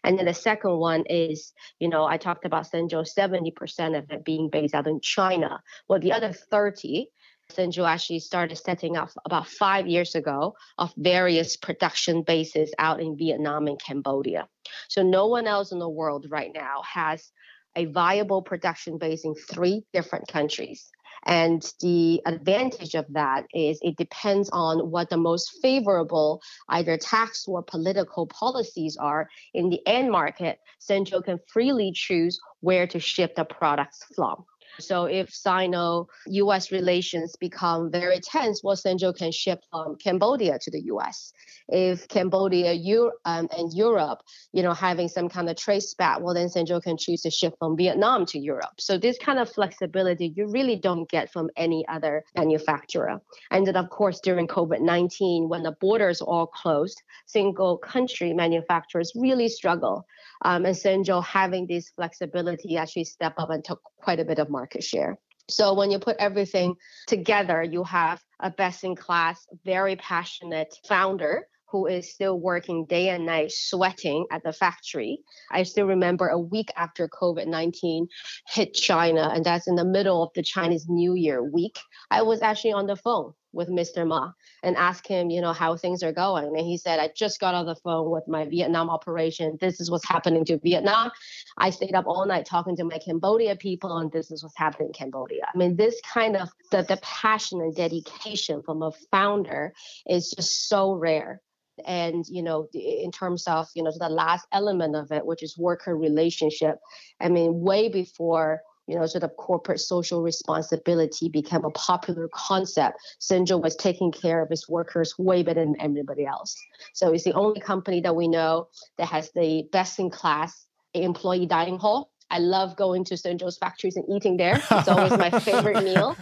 [0.03, 4.25] And then the second one is, you know, I talked about Shenzhou, 70% of it
[4.25, 5.63] being based out in China.
[5.89, 7.09] Well, the other 30
[7.53, 13.17] Shenzhou actually started setting up about five years ago of various production bases out in
[13.17, 14.49] Vietnam and Cambodia.
[14.89, 17.31] So no one else in the world right now has
[17.77, 20.91] a viable production base in three different countries.
[21.27, 27.47] And the advantage of that is it depends on what the most favorable either tax
[27.47, 30.59] or political policies are in the end market.
[30.87, 34.45] Shenzhou can freely choose where to ship the products from.
[34.81, 40.71] So if Sino US relations become very tense, well, Shenzhou can ship from Cambodia to
[40.71, 41.33] the US.
[41.69, 44.21] If Cambodia Euro, um, and Europe,
[44.53, 47.55] you know, having some kind of trade spat, well, then Shenzhou can choose to ship
[47.59, 48.81] from Vietnam to Europe.
[48.81, 53.21] So this kind of flexibility you really don't get from any other manufacturer.
[53.51, 59.49] And then, of course, during COVID-19, when the borders all closed, single country manufacturers really
[59.49, 60.07] struggle
[60.45, 64.51] um, and Shenzhou having this flexibility actually step up and took quite a bit of
[64.51, 65.19] market share.
[65.49, 66.75] So when you put everything
[67.07, 73.09] together, you have a best in class, very passionate founder who is still working day
[73.09, 75.19] and night, sweating at the factory.
[75.51, 78.07] I still remember a week after COVID 19
[78.49, 81.79] hit China, and that's in the middle of the Chinese New Year week.
[82.11, 84.07] I was actually on the phone with Mr.
[84.07, 86.57] Ma and ask him, you know, how things are going.
[86.57, 89.57] And he said, I just got on the phone with my Vietnam operation.
[89.61, 91.11] This is what's happening to Vietnam.
[91.57, 94.89] I stayed up all night talking to my Cambodia people, and this is what's happening
[94.89, 95.47] in Cambodia.
[95.53, 99.73] I mean, this kind of the, the passion and dedication from a founder
[100.07, 101.41] is just so rare
[101.85, 105.59] and you know in terms of you know the last element of it which is
[105.59, 106.77] worker relationship
[107.21, 112.99] i mean way before you know, sort of corporate social responsibility became a popular concept.
[113.21, 116.55] Shenzhou was taking care of its workers way better than everybody else.
[116.93, 118.69] So it's the only company that we know
[118.99, 122.11] that has the best in class employee dining hall.
[122.31, 124.61] I love going to Shenzhou's factories and eating there.
[124.71, 126.17] It's always my favorite meal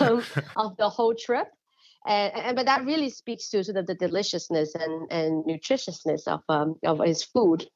[0.00, 0.22] um,
[0.56, 1.48] of the whole trip.
[2.06, 6.40] And, and, but that really speaks to sort of the deliciousness and, and nutritiousness of
[6.48, 7.66] um, of his food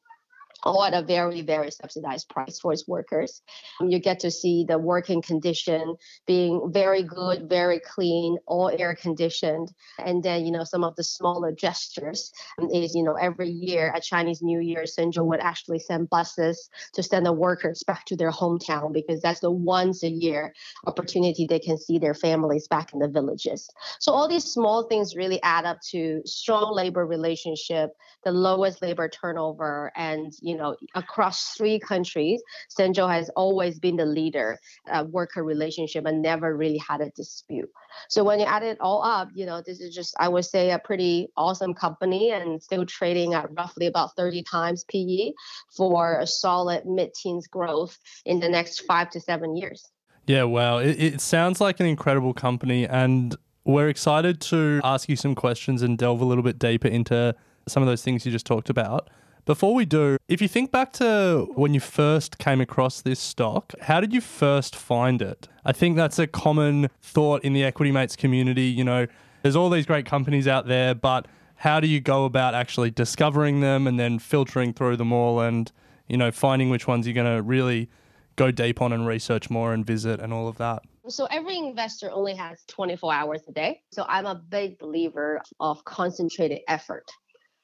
[0.63, 3.43] all at a very, very subsidized price for its workers.
[3.81, 8.95] Um, you get to see the working condition being very good, very clean, all air
[8.95, 9.73] conditioned.
[9.99, 13.93] And then, you know, some of the smaller gestures um, is, you know, every year
[13.95, 18.17] at Chinese New Year, Shenzhou would actually send buses to send the workers back to
[18.17, 20.53] their hometown because that's the once a year
[20.87, 23.69] opportunity they can see their families back in the villages.
[24.01, 27.91] So all these small things really add up to strong labor relationship,
[28.25, 32.41] the lowest labor turnover, and you know, across three countries,
[32.79, 37.69] Shenzhou has always been the leader uh, worker relationship and never really had a dispute.
[38.09, 40.71] So when you add it all up, you know, this is just, I would say,
[40.71, 45.33] a pretty awesome company and still trading at roughly about 30 times PE
[45.77, 49.91] for a solid mid teens growth in the next five to seven years.
[50.29, 50.79] Yeah, wow.
[50.79, 52.87] It, it sounds like an incredible company.
[52.87, 57.35] And we're excited to ask you some questions and delve a little bit deeper into
[57.67, 59.11] some of those things you just talked about.
[59.47, 63.75] Before we do, if you think back to when you first came across this stock,
[63.83, 65.47] how did you first find it?
[65.65, 68.65] I think that's a common thought in the Equity Mates community.
[68.65, 69.07] You know,
[69.43, 73.61] there's all these great companies out there, but how do you go about actually discovering
[73.61, 75.71] them and then filtering through them all and,
[76.09, 77.89] you know, finding which ones you're going to really
[78.35, 80.83] go deep on and research more and visit and all of that?
[81.07, 83.81] So every investor only has 24 hours a day.
[83.93, 87.09] So I'm a big believer of concentrated effort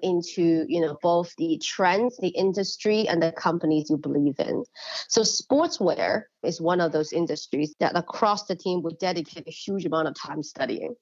[0.03, 4.65] into you know both the trends the industry and the companies you believe in
[5.09, 9.85] so sportswear is one of those industries that across the team would dedicate a huge
[9.85, 10.95] amount of time studying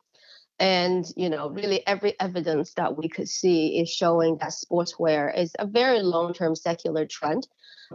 [0.59, 5.53] and you know really every evidence that we could see is showing that sportswear is
[5.59, 7.47] a very long-term secular trend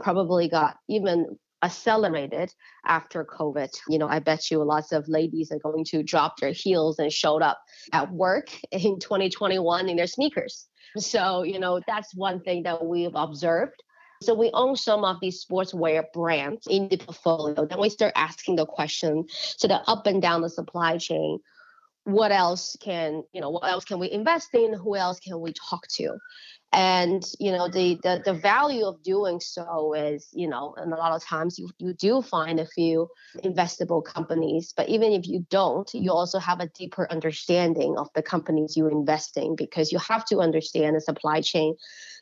[0.01, 2.53] probably got even accelerated
[2.85, 3.69] after COVID.
[3.89, 7.11] You know, I bet you lots of ladies are going to drop their heels and
[7.11, 7.59] showed up
[7.91, 10.67] at work in 2021 in their sneakers.
[10.97, 13.81] So, you know, that's one thing that we've observed.
[14.21, 17.65] So we own some of these sportswear brands in the portfolio.
[17.65, 21.39] Then we start asking the question, so the up and down the supply chain,
[22.05, 24.73] what else can you know what else can we invest in?
[24.73, 26.17] Who else can we talk to?
[26.71, 30.97] And you know the, the the value of doing so is you know and a
[30.97, 33.07] lot of times you, you do find a few
[33.43, 38.21] investable companies but even if you don't you also have a deeper understanding of the
[38.21, 41.75] companies you're investing because you have to understand the supply chain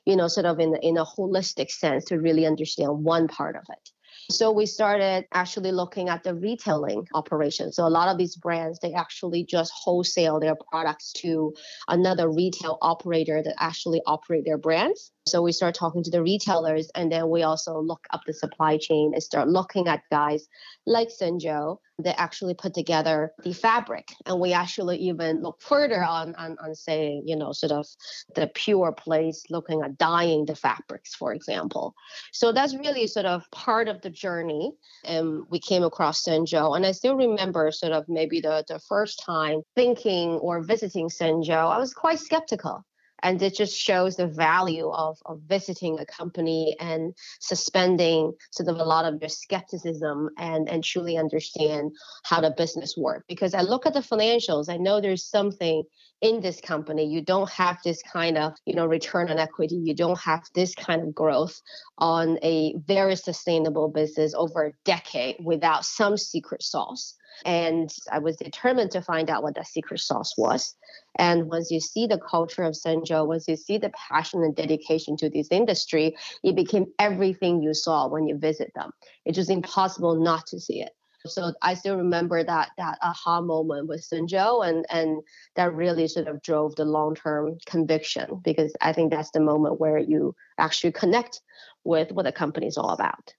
[0.06, 3.64] you know sort of in in a holistic sense to really understand one part of
[3.70, 3.90] it
[4.30, 7.72] so we started actually looking at the retailing operation.
[7.72, 11.54] So a lot of these brands, they actually just wholesale their products to
[11.88, 15.13] another retail operator that actually operate their brands.
[15.26, 18.78] So we start talking to the retailers and then we also look up the supply
[18.78, 20.48] chain and start looking at guys
[20.86, 24.10] like Shenzhou that actually put together the fabric.
[24.26, 27.88] And we actually even look further on, on, on saying, you know, sort of
[28.36, 31.94] the pure place, looking at dyeing the fabrics, for example.
[32.34, 34.74] So that's really sort of part of the journey.
[35.06, 36.76] And we came across Shenzhou.
[36.76, 41.74] And I still remember sort of maybe the, the first time thinking or visiting Shenzhou,
[41.74, 42.84] I was quite skeptical
[43.24, 48.78] and it just shows the value of, of visiting a company and suspending sort of
[48.78, 51.92] a lot of your skepticism and, and truly understand
[52.24, 53.24] how the business works.
[53.28, 55.84] Because I look at the financials, I know there's something
[56.22, 57.06] in this company.
[57.06, 59.76] You don't have this kind of, you know, return on equity.
[59.76, 61.62] You don't have this kind of growth
[61.98, 67.16] on a very sustainable business over a decade without some secret sauce.
[67.46, 70.76] And I was determined to find out what that secret sauce was.
[71.16, 75.18] And once you see the culture of Shenzhou, once you see the passion and dedication
[75.18, 78.92] to this industry, it became everything you saw when you visit them.
[79.26, 80.92] It's just impossible not to see it.
[81.26, 85.22] So I still remember that that aha moment with Shenzhou, and and
[85.56, 89.80] that really sort of drove the long term conviction because I think that's the moment
[89.80, 91.42] where you actually connect
[91.86, 93.34] with what the company is all about.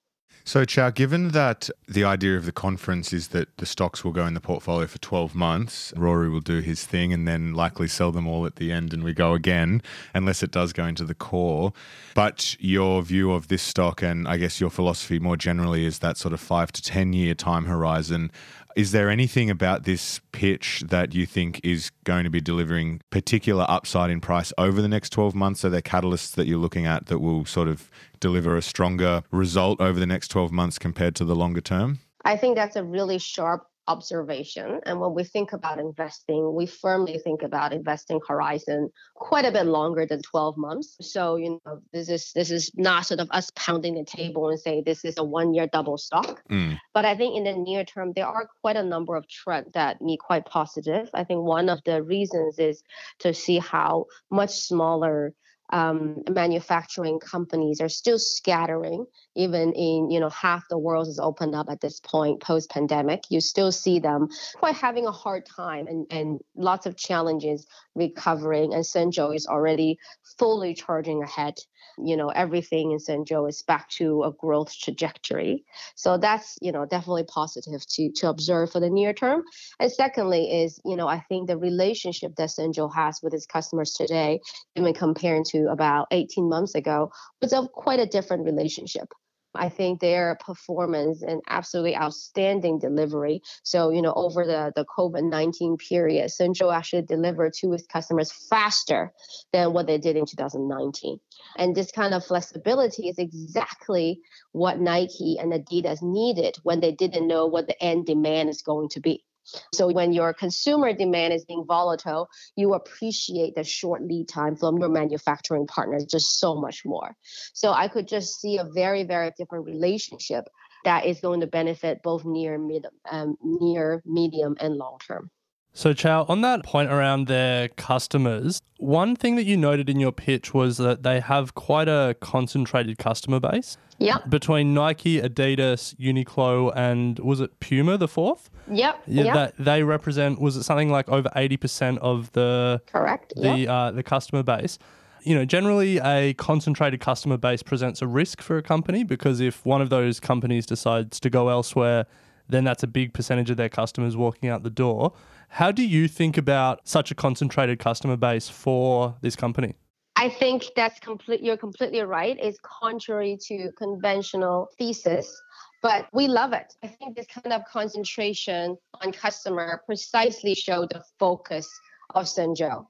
[0.46, 4.26] So, Chiao, given that the idea of the conference is that the stocks will go
[4.26, 8.12] in the portfolio for 12 months, Rory will do his thing and then likely sell
[8.12, 9.80] them all at the end and we go again,
[10.12, 11.72] unless it does go into the core.
[12.14, 16.18] But your view of this stock and I guess your philosophy more generally is that
[16.18, 18.30] sort of five to 10 year time horizon.
[18.76, 23.64] Is there anything about this pitch that you think is going to be delivering particular
[23.68, 25.64] upside in price over the next 12 months?
[25.64, 29.80] Are there catalysts that you're looking at that will sort of deliver a stronger result
[29.80, 32.00] over the next 12 months compared to the longer term?
[32.24, 34.80] I think that's a really sharp observation.
[34.86, 39.66] And when we think about investing, we firmly think about investing horizon quite a bit
[39.66, 40.96] longer than 12 months.
[41.00, 44.58] So, you know, this is this is not sort of us pounding the table and
[44.58, 46.42] say this is a one-year double stock.
[46.50, 46.78] Mm.
[46.92, 50.00] But I think in the near term, there are quite a number of trends that
[50.00, 51.08] me quite positive.
[51.14, 52.82] I think one of the reasons is
[53.20, 55.34] to see how much smaller
[55.74, 59.04] um, manufacturing companies are still scattering
[59.34, 63.24] even in you know half the world is opened up at this point post pandemic
[63.28, 68.74] you still see them quite having a hard time and, and lots of challenges recovering
[68.74, 69.98] and Shenzhou is already
[70.38, 71.54] fully charging ahead.
[71.98, 75.64] You know everything in Shenzhou is back to a growth trajectory.
[75.94, 79.42] So that's you know definitely positive to to observe for the near term.
[79.78, 83.92] And secondly is you know i think the relationship that Shenzhou has with its customers
[83.92, 84.40] today
[84.76, 89.08] even comparing to about 18 months ago was of quite a different relationship
[89.54, 93.42] I think their performance and absolutely outstanding delivery.
[93.62, 98.32] So, you know, over the, the COVID 19 period, Shenzhou actually delivered to its customers
[98.32, 99.12] faster
[99.52, 101.18] than what they did in 2019.
[101.56, 104.20] And this kind of flexibility is exactly
[104.52, 108.88] what Nike and Adidas needed when they didn't know what the end demand is going
[108.90, 109.24] to be.
[109.72, 114.78] So when your consumer demand is being volatile, you appreciate the short lead time from
[114.78, 117.16] your manufacturing partners just so much more.
[117.52, 120.44] So I could just see a very, very different relationship
[120.84, 125.30] that is going to benefit both near, mid, um, near, medium, and long term.
[125.76, 130.12] So, Chiao, on that point around their customers, one thing that you noted in your
[130.12, 133.76] pitch was that they have quite a concentrated customer base.
[133.98, 134.18] Yeah.
[134.28, 138.50] Between Nike, Adidas, Uniqlo, and was it Puma, the fourth?
[138.70, 139.02] Yep.
[139.06, 139.24] Yeah.
[139.24, 139.34] Yep.
[139.34, 143.68] That they represent was it something like over eighty percent of the correct the yep.
[143.68, 144.78] uh, the customer base.
[145.22, 149.64] You know, generally a concentrated customer base presents a risk for a company because if
[149.64, 152.06] one of those companies decides to go elsewhere,
[152.48, 155.12] then that's a big percentage of their customers walking out the door.
[155.54, 159.76] How do you think about such a concentrated customer base for this company?
[160.16, 161.44] I think that's complete.
[161.44, 162.36] You're completely right.
[162.40, 165.32] It's contrary to conventional thesis,
[165.80, 166.74] but we love it.
[166.82, 171.68] I think this kind of concentration on customer precisely showed the focus
[172.16, 172.84] of Shenzhou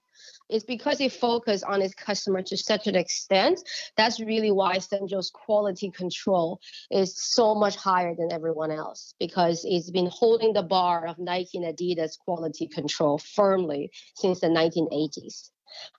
[0.54, 3.58] It's because it focused on its customer to such an extent.
[3.96, 6.60] That's really why Shenzhou's quality control
[6.92, 11.58] is so much higher than everyone else because it's been holding the bar of Nike
[11.58, 15.50] and Adidas quality control firmly since the 1980s.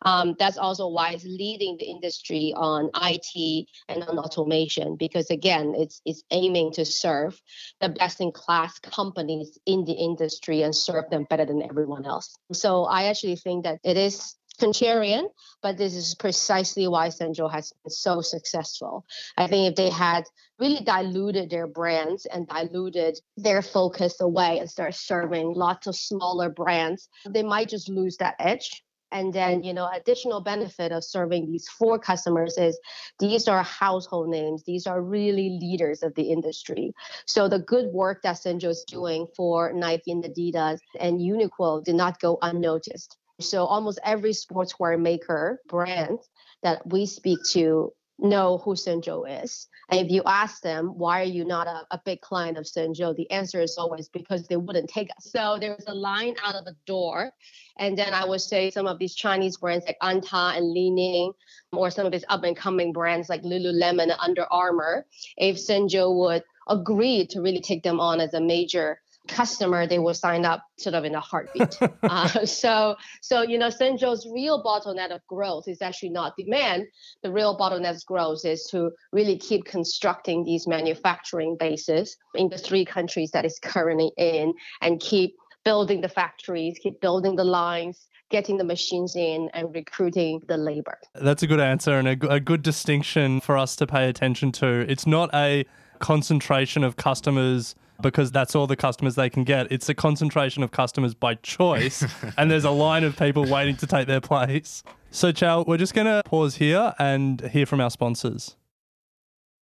[0.04, 5.74] Um, that's also why it's leading the industry on IT and on automation because again,
[5.76, 7.40] it's it's aiming to serve
[7.82, 12.36] the best in class companies in the industry and serve them better than everyone else.
[12.54, 15.26] So I actually think that it is contrarian,
[15.62, 19.06] but this is precisely why Shenzhou has been so successful.
[19.38, 20.26] I think if they had
[20.60, 26.50] really diluted their brands and diluted their focus away and start serving lots of smaller
[26.50, 28.84] brands, they might just lose that edge.
[29.12, 32.78] And then, you know, additional benefit of serving these four customers is
[33.20, 34.64] these are household names.
[34.66, 36.92] These are really leaders of the industry.
[37.26, 41.96] So the good work that Shenzhou is doing for Nike and Adidas and Uniqlo did
[41.96, 43.18] not go unnoticed.
[43.40, 46.20] So almost every sportswear maker brand
[46.64, 49.68] that we speak to know who Shenzhou is.
[49.90, 53.16] And if you ask them, why are you not a, a big client of Shenzhou?
[53.16, 55.32] The answer is always because they wouldn't take us.
[55.32, 57.32] So there's a line out of the door.
[57.78, 61.34] And then I would say some of these Chinese brands like Anta and Li-Ning,
[61.74, 65.06] or some of these up and coming brands like Lululemon and Under Armour,
[65.38, 70.14] if Shenzhou would agree to really take them on as a major customer, they will
[70.14, 71.78] sign up sort of in a heartbeat.
[72.04, 76.88] uh, so, so you know, Shenzhou's real bottleneck of growth is actually not demand.
[77.24, 82.58] The real bottleneck of growth is to really keep constructing these manufacturing bases in the
[82.58, 88.08] three countries that it's currently in, and keep building the factories, keep building the lines,
[88.30, 90.98] getting the machines in and recruiting the labor.
[91.14, 94.86] That's a good answer and a, a, good distinction for us to pay attention to.
[94.90, 95.66] It's not a
[96.00, 99.72] concentration of customers because that's all the customers they can get.
[99.72, 102.04] It's a concentration of customers by choice,
[102.38, 104.84] and there's a line of people waiting to take their place.
[105.12, 108.56] So, Chiao, we're just going to pause here and hear from our sponsors.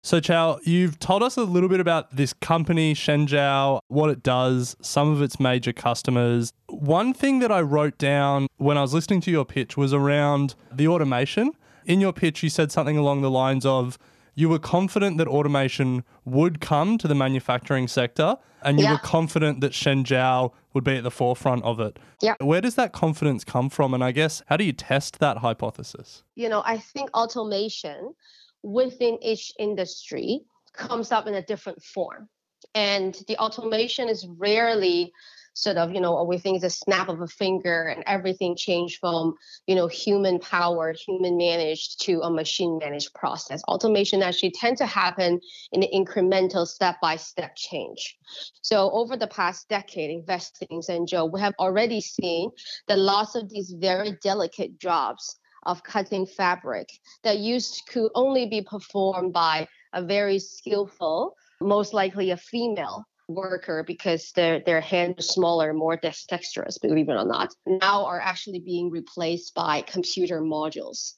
[0.02, 4.76] So, Chiao, you've told us a little bit about this company, Shenzhou, what it does,
[4.80, 6.52] some of its major customers.
[6.68, 10.54] One thing that I wrote down when I was listening to your pitch was around
[10.72, 11.52] the automation.
[11.84, 13.98] In your pitch, you said something along the lines of,
[14.38, 18.92] you were confident that automation would come to the manufacturing sector and you yeah.
[18.92, 21.98] were confident that Shenzhou would be at the forefront of it.
[22.22, 22.34] Yeah.
[22.40, 23.94] Where does that confidence come from?
[23.94, 26.22] And I guess, how do you test that hypothesis?
[26.36, 28.14] You know, I think automation
[28.62, 32.28] within each industry comes up in a different form.
[32.76, 35.12] And the automation is rarely
[35.58, 39.34] sort of, you know, it's a snap of a finger and everything changed from,
[39.66, 43.62] you know, human power, human managed to a machine managed process.
[43.64, 45.40] Automation actually tend to happen
[45.72, 48.16] in an incremental step by step change.
[48.62, 52.50] So over the past decade, investing in Shenzhou, we have already seen
[52.86, 56.88] the loss of these very delicate jobs of cutting fabric
[57.24, 63.84] that used to only be performed by a very skillful, most likely a female worker
[63.86, 68.60] because their their hands are smaller, more dexterous, believe it or not, now are actually
[68.60, 71.14] being replaced by computer modules.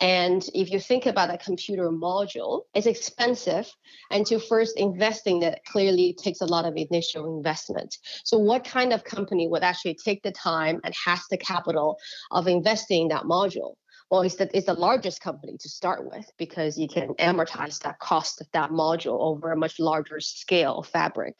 [0.00, 3.70] And if you think about a computer module, it's expensive.
[4.10, 7.96] And to first invest in it clearly takes a lot of initial investment.
[8.24, 11.96] So, what kind of company would actually take the time and has the capital
[12.32, 13.74] of investing in that module?
[14.14, 17.98] Well, it's the, it's the largest company to start with because you can amortize that
[17.98, 21.34] cost of that module over a much larger scale fabric.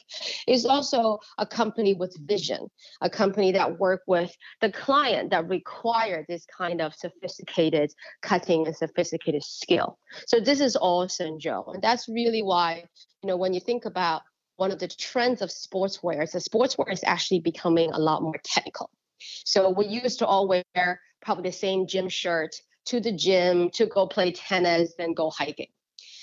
[0.49, 2.67] It's also a company with vision,
[3.01, 8.75] a company that work with the client that require this kind of sophisticated cutting and
[8.75, 9.97] sophisticated skill.
[10.27, 11.75] So this is all Shenzhou.
[11.75, 12.83] And that's really why,
[13.23, 14.23] you know, when you think about
[14.57, 18.41] one of the trends of sportswear is that sportswear is actually becoming a lot more
[18.43, 18.91] technical.
[19.45, 22.55] So we used to all wear probably the same gym shirt
[22.87, 25.69] to the gym to go play tennis and go hiking.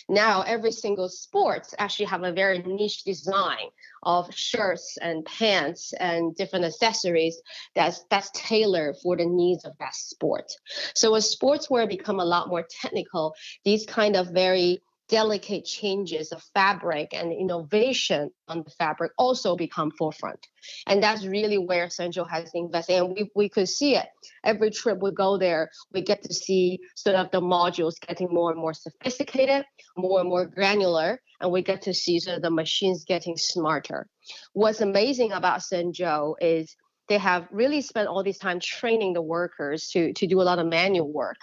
[0.09, 3.69] Now every single sports actually have a very niche design
[4.03, 7.41] of shirts and pants and different accessories
[7.75, 10.51] that's that's tailored for the needs of that sport.
[10.95, 14.81] So as sportswear become a lot more technical, these kind of very
[15.11, 20.39] delicate changes of fabric and innovation on the fabric also become forefront.
[20.87, 22.95] And that's really where Shenzhou has invested.
[22.95, 24.07] And we, we could see it.
[24.45, 28.51] Every trip we go there, we get to see sort of the modules getting more
[28.51, 29.65] and more sophisticated,
[29.97, 34.07] more and more granular, and we get to see sort of the machines getting smarter.
[34.53, 36.73] What's amazing about Shenzhou is
[37.09, 40.59] they have really spent all this time training the workers to, to do a lot
[40.59, 41.37] of manual work.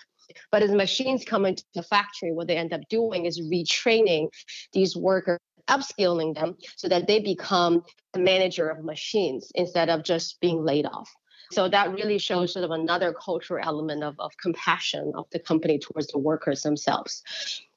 [0.51, 4.29] But as machines come into the factory, what they end up doing is retraining
[4.73, 10.41] these workers upskilling them so that they become the manager of machines instead of just
[10.41, 11.11] being laid off.
[11.51, 15.79] So that really shows sort of another cultural element of, of compassion of the company
[15.79, 17.23] towards the workers themselves.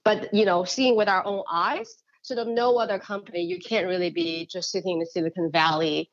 [0.04, 3.88] But you know, seeing with our own eyes, sort of no other company, you can't
[3.88, 6.12] really be just sitting in the Silicon Valley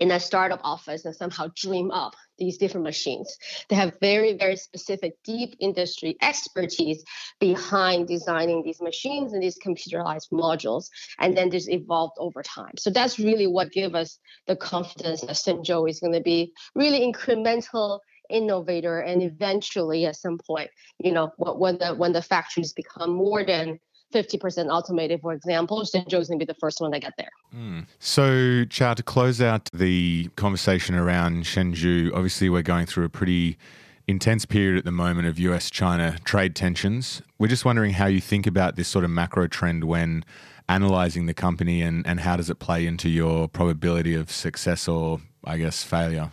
[0.00, 3.36] in a startup office and somehow dream up these different machines.
[3.68, 7.04] They have very, very specific, deep industry expertise
[7.38, 10.86] behind designing these machines and these computerized modules.
[11.20, 12.72] And then this evolved over time.
[12.78, 14.18] So that's really what gave us
[14.48, 20.38] the confidence that Shenzhou is going to be really incremental innovator and eventually at some
[20.46, 20.70] point
[21.00, 23.78] you know when the when the factories become more than
[24.12, 27.30] 50% automated, for example, Shenzhou is going to be the first one to get there.
[27.54, 27.86] Mm.
[27.98, 33.56] So, Chiao, to close out the conversation around Shenzhou, obviously we're going through a pretty
[34.08, 37.22] intense period at the moment of US China trade tensions.
[37.38, 40.24] We're just wondering how you think about this sort of macro trend when
[40.68, 45.20] analyzing the company and, and how does it play into your probability of success or,
[45.44, 46.32] I guess, failure?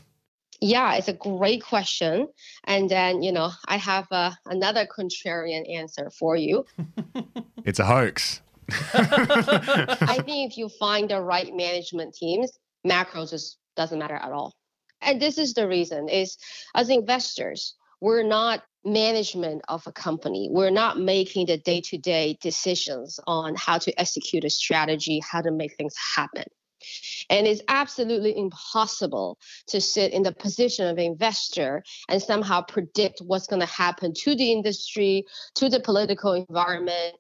[0.60, 2.28] Yeah, it's a great question.
[2.64, 6.66] And then, you know, I have uh, another contrarian answer for you.
[7.66, 8.42] it's a hoax.
[8.94, 12.52] I think if you find the right management teams,
[12.86, 14.56] macros just doesn't matter at all.
[15.02, 16.38] And this is the reason is
[16.76, 20.50] as investors, we're not management of a company.
[20.52, 25.76] We're not making the day-to-day decisions on how to execute a strategy, how to make
[25.76, 26.46] things happen.
[27.30, 33.48] And it's absolutely impossible to sit in the position of investor and somehow predict what's
[33.48, 35.26] going to happen to the industry,
[35.56, 37.16] to the political environment,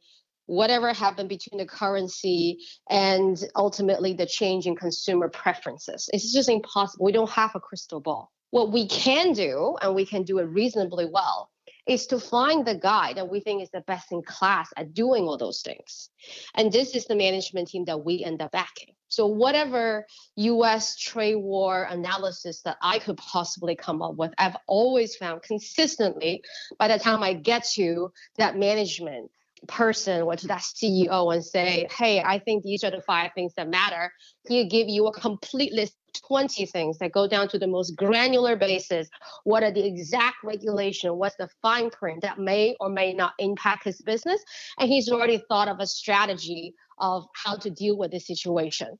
[0.45, 2.59] whatever happened between the currency
[2.89, 6.09] and ultimately the change in consumer preferences.
[6.13, 7.05] It's just impossible.
[7.05, 8.31] We don't have a crystal ball.
[8.51, 11.49] What we can do, and we can do it reasonably well,
[11.87, 15.23] is to find the guy that we think is the best in class at doing
[15.23, 16.09] all those things.
[16.55, 18.93] And this is the management team that we end up backing.
[19.09, 25.15] So, whatever US trade war analysis that I could possibly come up with, I've always
[25.15, 26.43] found consistently
[26.77, 29.31] by the time I get to that management
[29.67, 33.69] person or that CEO and say, hey, I think these are the five things that
[33.69, 34.11] matter,
[34.47, 35.95] he'll give you a complete list
[36.27, 39.07] 20 things that go down to the most granular basis.
[39.43, 41.17] What are the exact regulation?
[41.17, 44.43] What's the fine print that may or may not impact his business?
[44.79, 48.97] And he's already thought of a strategy of how to deal with the situation.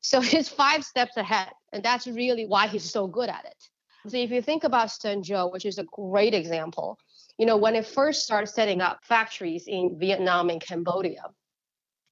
[0.00, 1.48] So he's five steps ahead.
[1.72, 4.10] And that's really why he's so good at it.
[4.10, 6.98] So if you think about Shenzhou, which is a great example,
[7.38, 11.22] you know, when it first started setting up factories in Vietnam and Cambodia,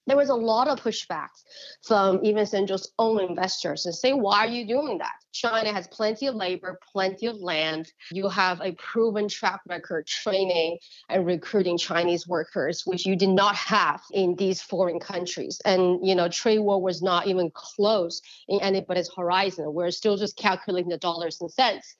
[0.06, 1.42] there was a lot of pushbacks
[1.82, 5.14] from even Shenzhou's own investors and say, why are you doing that?
[5.32, 7.90] China has plenty of labor, plenty of land.
[8.12, 13.56] You have a proven track record training and recruiting Chinese workers, which you did not
[13.56, 15.60] have in these foreign countries.
[15.64, 19.74] And, you know, trade war was not even close in anybody's horizon.
[19.74, 21.96] We're still just calculating the dollars and cents.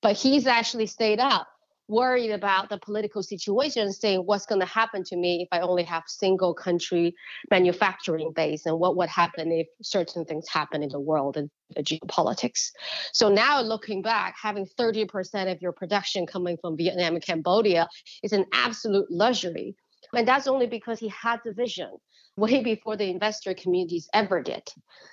[0.00, 1.46] But he's actually stayed out
[1.88, 5.82] worried about the political situation, saying what's going to happen to me if I only
[5.84, 7.14] have single country
[7.50, 11.82] manufacturing base, and what would happen if certain things happen in the world and the
[11.82, 12.70] geopolitics.
[13.12, 17.88] So now looking back, having 30% of your production coming from Vietnam and Cambodia
[18.22, 19.74] is an absolute luxury.
[20.14, 21.90] And that's only because he had the vision
[22.38, 24.62] way before the investor communities ever did.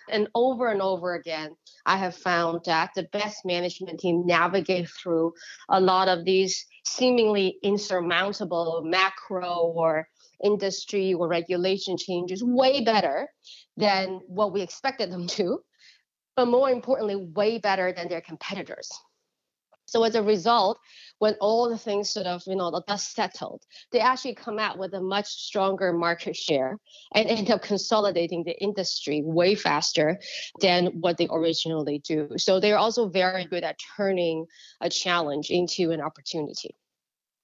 [0.10, 1.56] And over and over again,
[1.86, 5.34] I have found that the best management team navigate through
[5.70, 10.08] a lot of these seemingly insurmountable macro or
[10.44, 13.28] industry or regulation changes way better
[13.78, 15.60] than what we expected them to,
[16.36, 18.90] but more importantly, way better than their competitors.
[19.86, 20.80] So as a result,
[21.20, 24.78] when all the things sort of, you know, the dust settled, they actually come out
[24.78, 26.78] with a much stronger market share
[27.14, 30.20] and end up consolidating the industry way faster
[30.60, 32.30] than what they originally do.
[32.38, 34.46] So they're also very good at turning
[34.82, 36.76] a challenge into an opportunity.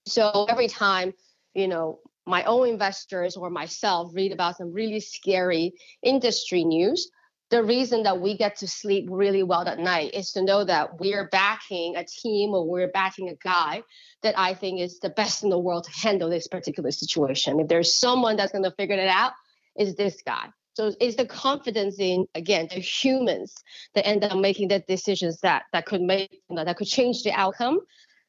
[0.05, 1.13] So every time,
[1.53, 5.73] you know, my own investors or myself read about some really scary
[6.03, 7.09] industry news,
[7.51, 10.99] the reason that we get to sleep really well at night is to know that
[10.99, 13.83] we're backing a team or we're backing a guy
[14.23, 17.59] that I think is the best in the world to handle this particular situation.
[17.59, 19.33] If there's someone that's going to figure it out,
[19.77, 20.47] is this guy.
[20.73, 23.53] So it's the confidence in again the humans
[23.93, 27.23] that end up making the decisions that that could make you know, that could change
[27.23, 27.81] the outcome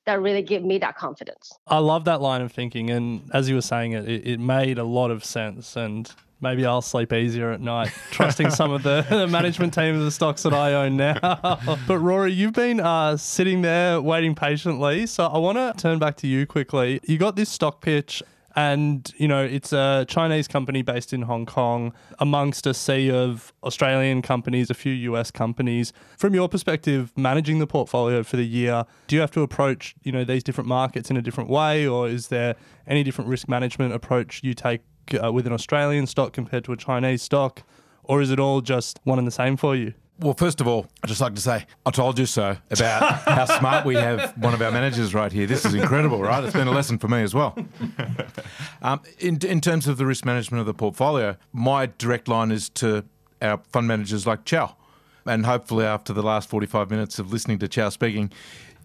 [0.05, 1.53] that really give me that confidence.
[1.69, 4.79] I love that line of thinking, and as you were saying it, it, it made
[4.79, 6.13] a lot of sense and
[6.43, 10.11] maybe I'll sleep easier at night, trusting some of the, the, management team of the
[10.11, 11.19] stocks that I own now.
[11.87, 15.07] but Rory, you've been uh, sitting there waiting patiently.
[15.07, 17.01] So I want to turn back to you quickly.
[17.05, 18.23] You got this stock pitch
[18.55, 23.53] And, you know, it's a Chinese company based in Hong Kong amongst a sea of
[23.65, 25.93] Australian companies, a few US companies.
[26.19, 30.13] From your perspective, managing the portfolio for the year, do you have to approach, you
[30.13, 33.95] know, these different markets in a different way or is there any different risk management
[33.95, 34.83] approach you take
[35.23, 37.63] uh, with an Australian stock compared to a Chinese stock?
[38.05, 39.95] Or is it all just one and the same for you?
[40.19, 43.45] Well, first of all, I'd just like to say, I told you so about how
[43.47, 45.47] smart we have one of our managers right here.
[45.47, 46.45] This is incredible, right?
[46.45, 47.57] It's been a lesson for me as well.
[48.85, 52.69] Um, in, in terms of the risk management of the portfolio, my direct line is
[52.71, 53.05] to
[53.41, 54.75] our fund managers like Chiao.
[55.25, 58.33] And hopefully, after the last 45 minutes of listening to Chiao speaking,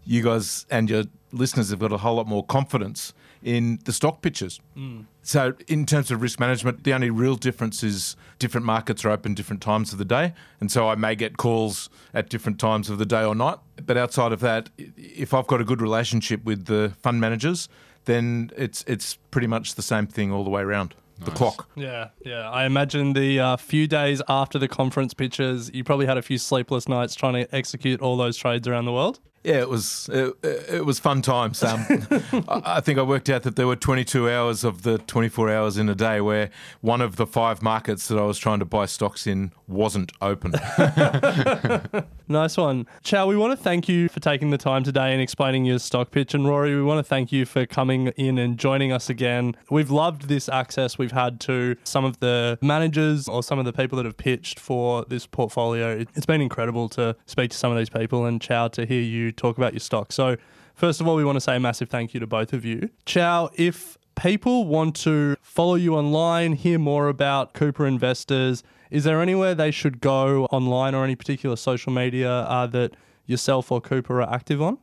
[0.05, 3.11] you guys and your listeners have got a whole lot more confidence
[3.43, 4.59] in the stock pitches.
[4.75, 5.05] Mm.
[5.21, 9.33] So, in terms of risk management, the only real difference is different markets are open
[9.33, 10.33] different times of the day.
[10.59, 13.57] And so I may get calls at different times of the day or night.
[13.85, 17.67] But outside of that, if I've got a good relationship with the fund managers,
[18.05, 20.95] then it's, it's pretty much the same thing all the way around.
[21.19, 21.29] Nice.
[21.29, 21.69] The clock.
[21.75, 22.49] Yeah, yeah.
[22.49, 26.37] I imagine the uh, few days after the conference pitches, you probably had a few
[26.37, 29.19] sleepless nights trying to execute all those trades around the world.
[29.47, 31.63] Yeah, it was it, it was fun times.
[31.63, 31.85] Um,
[32.49, 35.87] I think I worked out that there were 22 hours of the 24 hours in
[35.87, 36.49] a day where
[36.81, 40.51] one of the five markets that I was trying to buy stocks in wasn't open.
[42.27, 43.25] nice one, Chiao.
[43.25, 46.33] We want to thank you for taking the time today and explaining your stock pitch,
[46.33, 49.55] and Rory, we want to thank you for coming in and joining us again.
[49.69, 53.71] We've loved this access we've had to some of the managers or some of the
[53.71, 56.05] people that have pitched for this portfolio.
[56.15, 59.31] It's been incredible to speak to some of these people and Chiao to hear you
[59.37, 60.11] talk about your stock.
[60.11, 60.37] So,
[60.73, 62.89] first of all, we want to say a massive thank you to both of you.
[63.05, 69.21] Chiao, if people want to follow you online, hear more about Cooper Investors, is there
[69.21, 74.21] anywhere they should go online or any particular social media uh, that yourself or Cooper
[74.21, 74.77] are active on?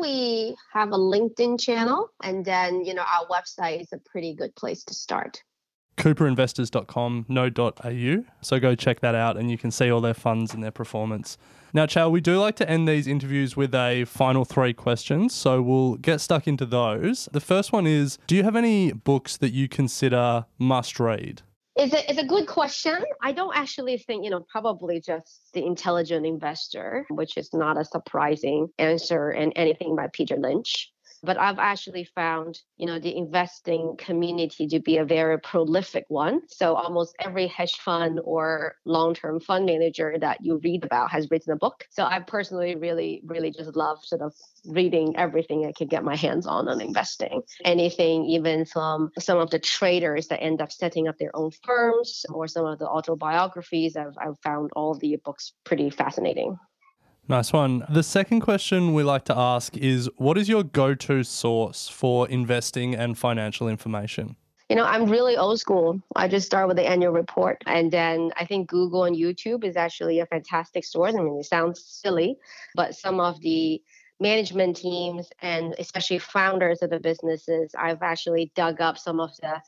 [0.00, 4.54] we have a LinkedIn channel, and then you know our website is a pretty good
[4.56, 5.42] place to start
[5.96, 8.24] cooperinvestors.com, no.au.
[8.42, 11.38] So go check that out and you can see all their funds and their performance.
[11.76, 15.34] Now, Chiao, we do like to end these interviews with a final three questions.
[15.34, 17.28] So we'll get stuck into those.
[17.32, 21.42] The first one is Do you have any books that you consider must read?
[21.76, 23.04] It's a, it's a good question.
[23.22, 27.84] I don't actually think, you know, probably just The Intelligent Investor, which is not a
[27.84, 30.90] surprising answer, and anything by Peter Lynch.
[31.22, 36.42] But I've actually found, you know, the investing community to be a very prolific one.
[36.48, 41.52] So almost every hedge fund or long-term fund manager that you read about has written
[41.52, 41.84] a book.
[41.90, 44.32] So I personally really, really just love sort of
[44.66, 47.42] reading everything I can get my hands on on investing.
[47.64, 52.24] Anything, even from some of the traders that end up setting up their own firms
[52.30, 56.58] or some of the autobiographies, I've, I've found all the books pretty fascinating.
[57.28, 57.84] Nice one.
[57.88, 62.28] The second question we like to ask is what is your go to source for
[62.28, 64.36] investing and financial information?
[64.68, 66.00] You know, I'm really old school.
[66.14, 67.62] I just start with the annual report.
[67.66, 71.14] And then I think Google and YouTube is actually a fantastic source.
[71.14, 72.36] I mean, it sounds silly,
[72.76, 73.82] but some of the
[74.20, 79.60] management teams and especially founders of the businesses, I've actually dug up some of the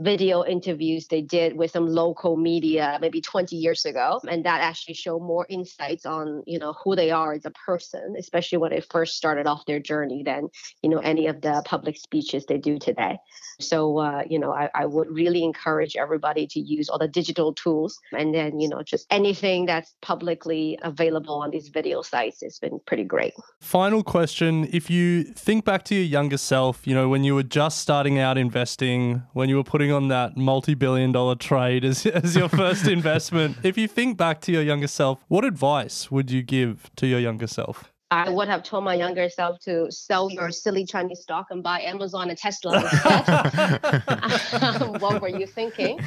[0.00, 4.94] video interviews they did with some local media maybe 20 years ago and that actually
[4.94, 8.80] show more insights on you know who they are as a person especially when they
[8.80, 10.48] first started off their journey than
[10.82, 13.18] you know any of the public speeches they do today.
[13.60, 17.54] So uh, you know I, I would really encourage everybody to use all the digital
[17.54, 22.58] tools and then you know just anything that's publicly available on these video sites has
[22.58, 23.34] been pretty great.
[23.60, 24.68] Final question.
[24.72, 28.18] If you think back to your younger self you know when you were just starting
[28.18, 32.86] out investing when you were putting on that multi-billion dollar trade as, as your first
[32.88, 33.56] investment.
[33.62, 37.20] If you think back to your younger self, what advice would you give to your
[37.20, 37.92] younger self?
[38.10, 41.80] I would have told my younger self to sell your silly Chinese stock and buy
[41.80, 42.80] Amazon and Tesla
[45.00, 45.98] what were you thinking?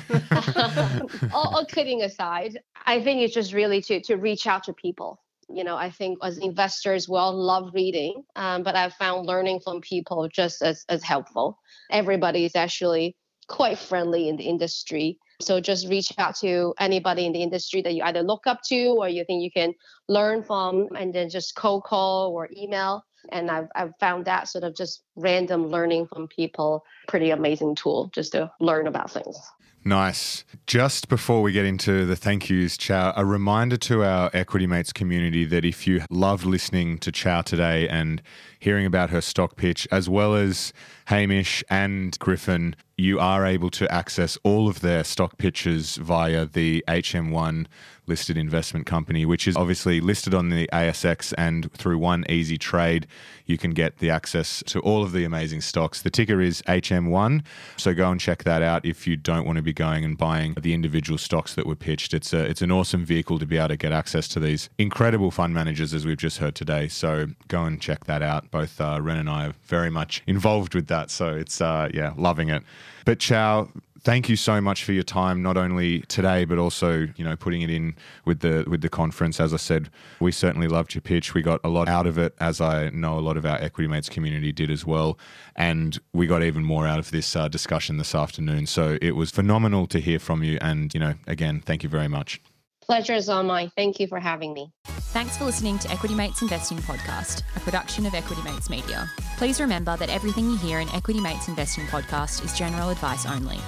[1.34, 5.20] all, all kidding aside, I think it's just really to, to reach out to people
[5.50, 9.60] you know i think as investors we all love reading um, but i've found learning
[9.60, 11.60] from people just as, as helpful
[11.92, 13.16] everybody is actually
[13.50, 15.20] quite friendly in the industry.
[15.42, 18.96] So just reach out to anybody in the industry that you either look up to
[19.00, 19.74] or you think you can
[20.08, 23.04] learn from, and then just cold call or email.
[23.32, 28.10] And I've, I've found that sort of just random learning from people pretty amazing tool
[28.14, 29.38] just to learn about things.
[29.86, 30.44] Nice.
[30.68, 34.92] Just before we get into the thank yous, Chiao, a reminder to our Equity Mates
[34.92, 38.22] community that if you loved listening to Chiao today and
[38.60, 40.74] hearing about her stock pitch, as well as
[41.06, 46.84] Hamish and Griffin, you are able to access all of their stock pitches via the
[46.88, 47.66] HM1
[48.10, 53.08] listed investment company, which is obviously listed on the ASX and through one easy trade,
[53.46, 56.02] you can get the access to all of the amazing stocks.
[56.02, 57.46] The ticker is HM1,
[57.78, 60.56] so go and check that out if you don't want to be going and buying
[60.60, 62.14] the individual stocks that were pitched.
[62.14, 65.32] It's a it's an awesome vehicle to be able to get access to these incredible
[65.32, 66.88] fund managers as we've just heard today.
[66.88, 68.50] So go and check that out.
[68.52, 72.14] Both uh, Ren and I are very much involved with that, so it's uh, yeah,
[72.18, 72.64] loving it.
[73.06, 73.70] But Chiao,
[74.02, 77.62] thank you so much for your time, not only today but also you know putting
[77.62, 77.96] it in
[78.26, 79.40] with the with the conference.
[79.40, 79.90] As I said,
[80.20, 81.34] we certainly loved your pitch.
[81.34, 83.88] We got a lot out of it, as I know a lot of our Equity
[83.88, 85.18] Mates community did as well,
[85.56, 88.66] and we got even more out of this uh, discussion this afternoon.
[88.66, 92.08] So it was phenomenal to hear from you, and you know again, thank you very
[92.08, 92.42] much.
[92.82, 93.72] Pleasure is all mine.
[93.76, 94.72] Thank you for having me.
[95.14, 99.08] Thanks for listening to Equity Mates Investing Podcast, a production of Equity Mates Media.
[99.38, 103.60] Please remember that everything you hear in Equity Mates Investing Podcast is general advice only.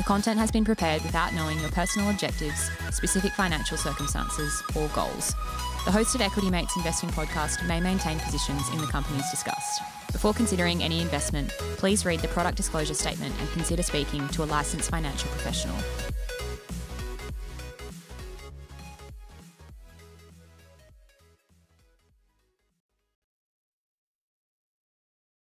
[0.00, 5.34] The content has been prepared without knowing your personal objectives, specific financial circumstances, or goals.
[5.84, 9.82] The host of Equity Mates Investing Podcast may maintain positions in the companies discussed.
[10.10, 14.46] Before considering any investment, please read the product disclosure statement and consider speaking to a
[14.46, 15.76] licensed financial professional.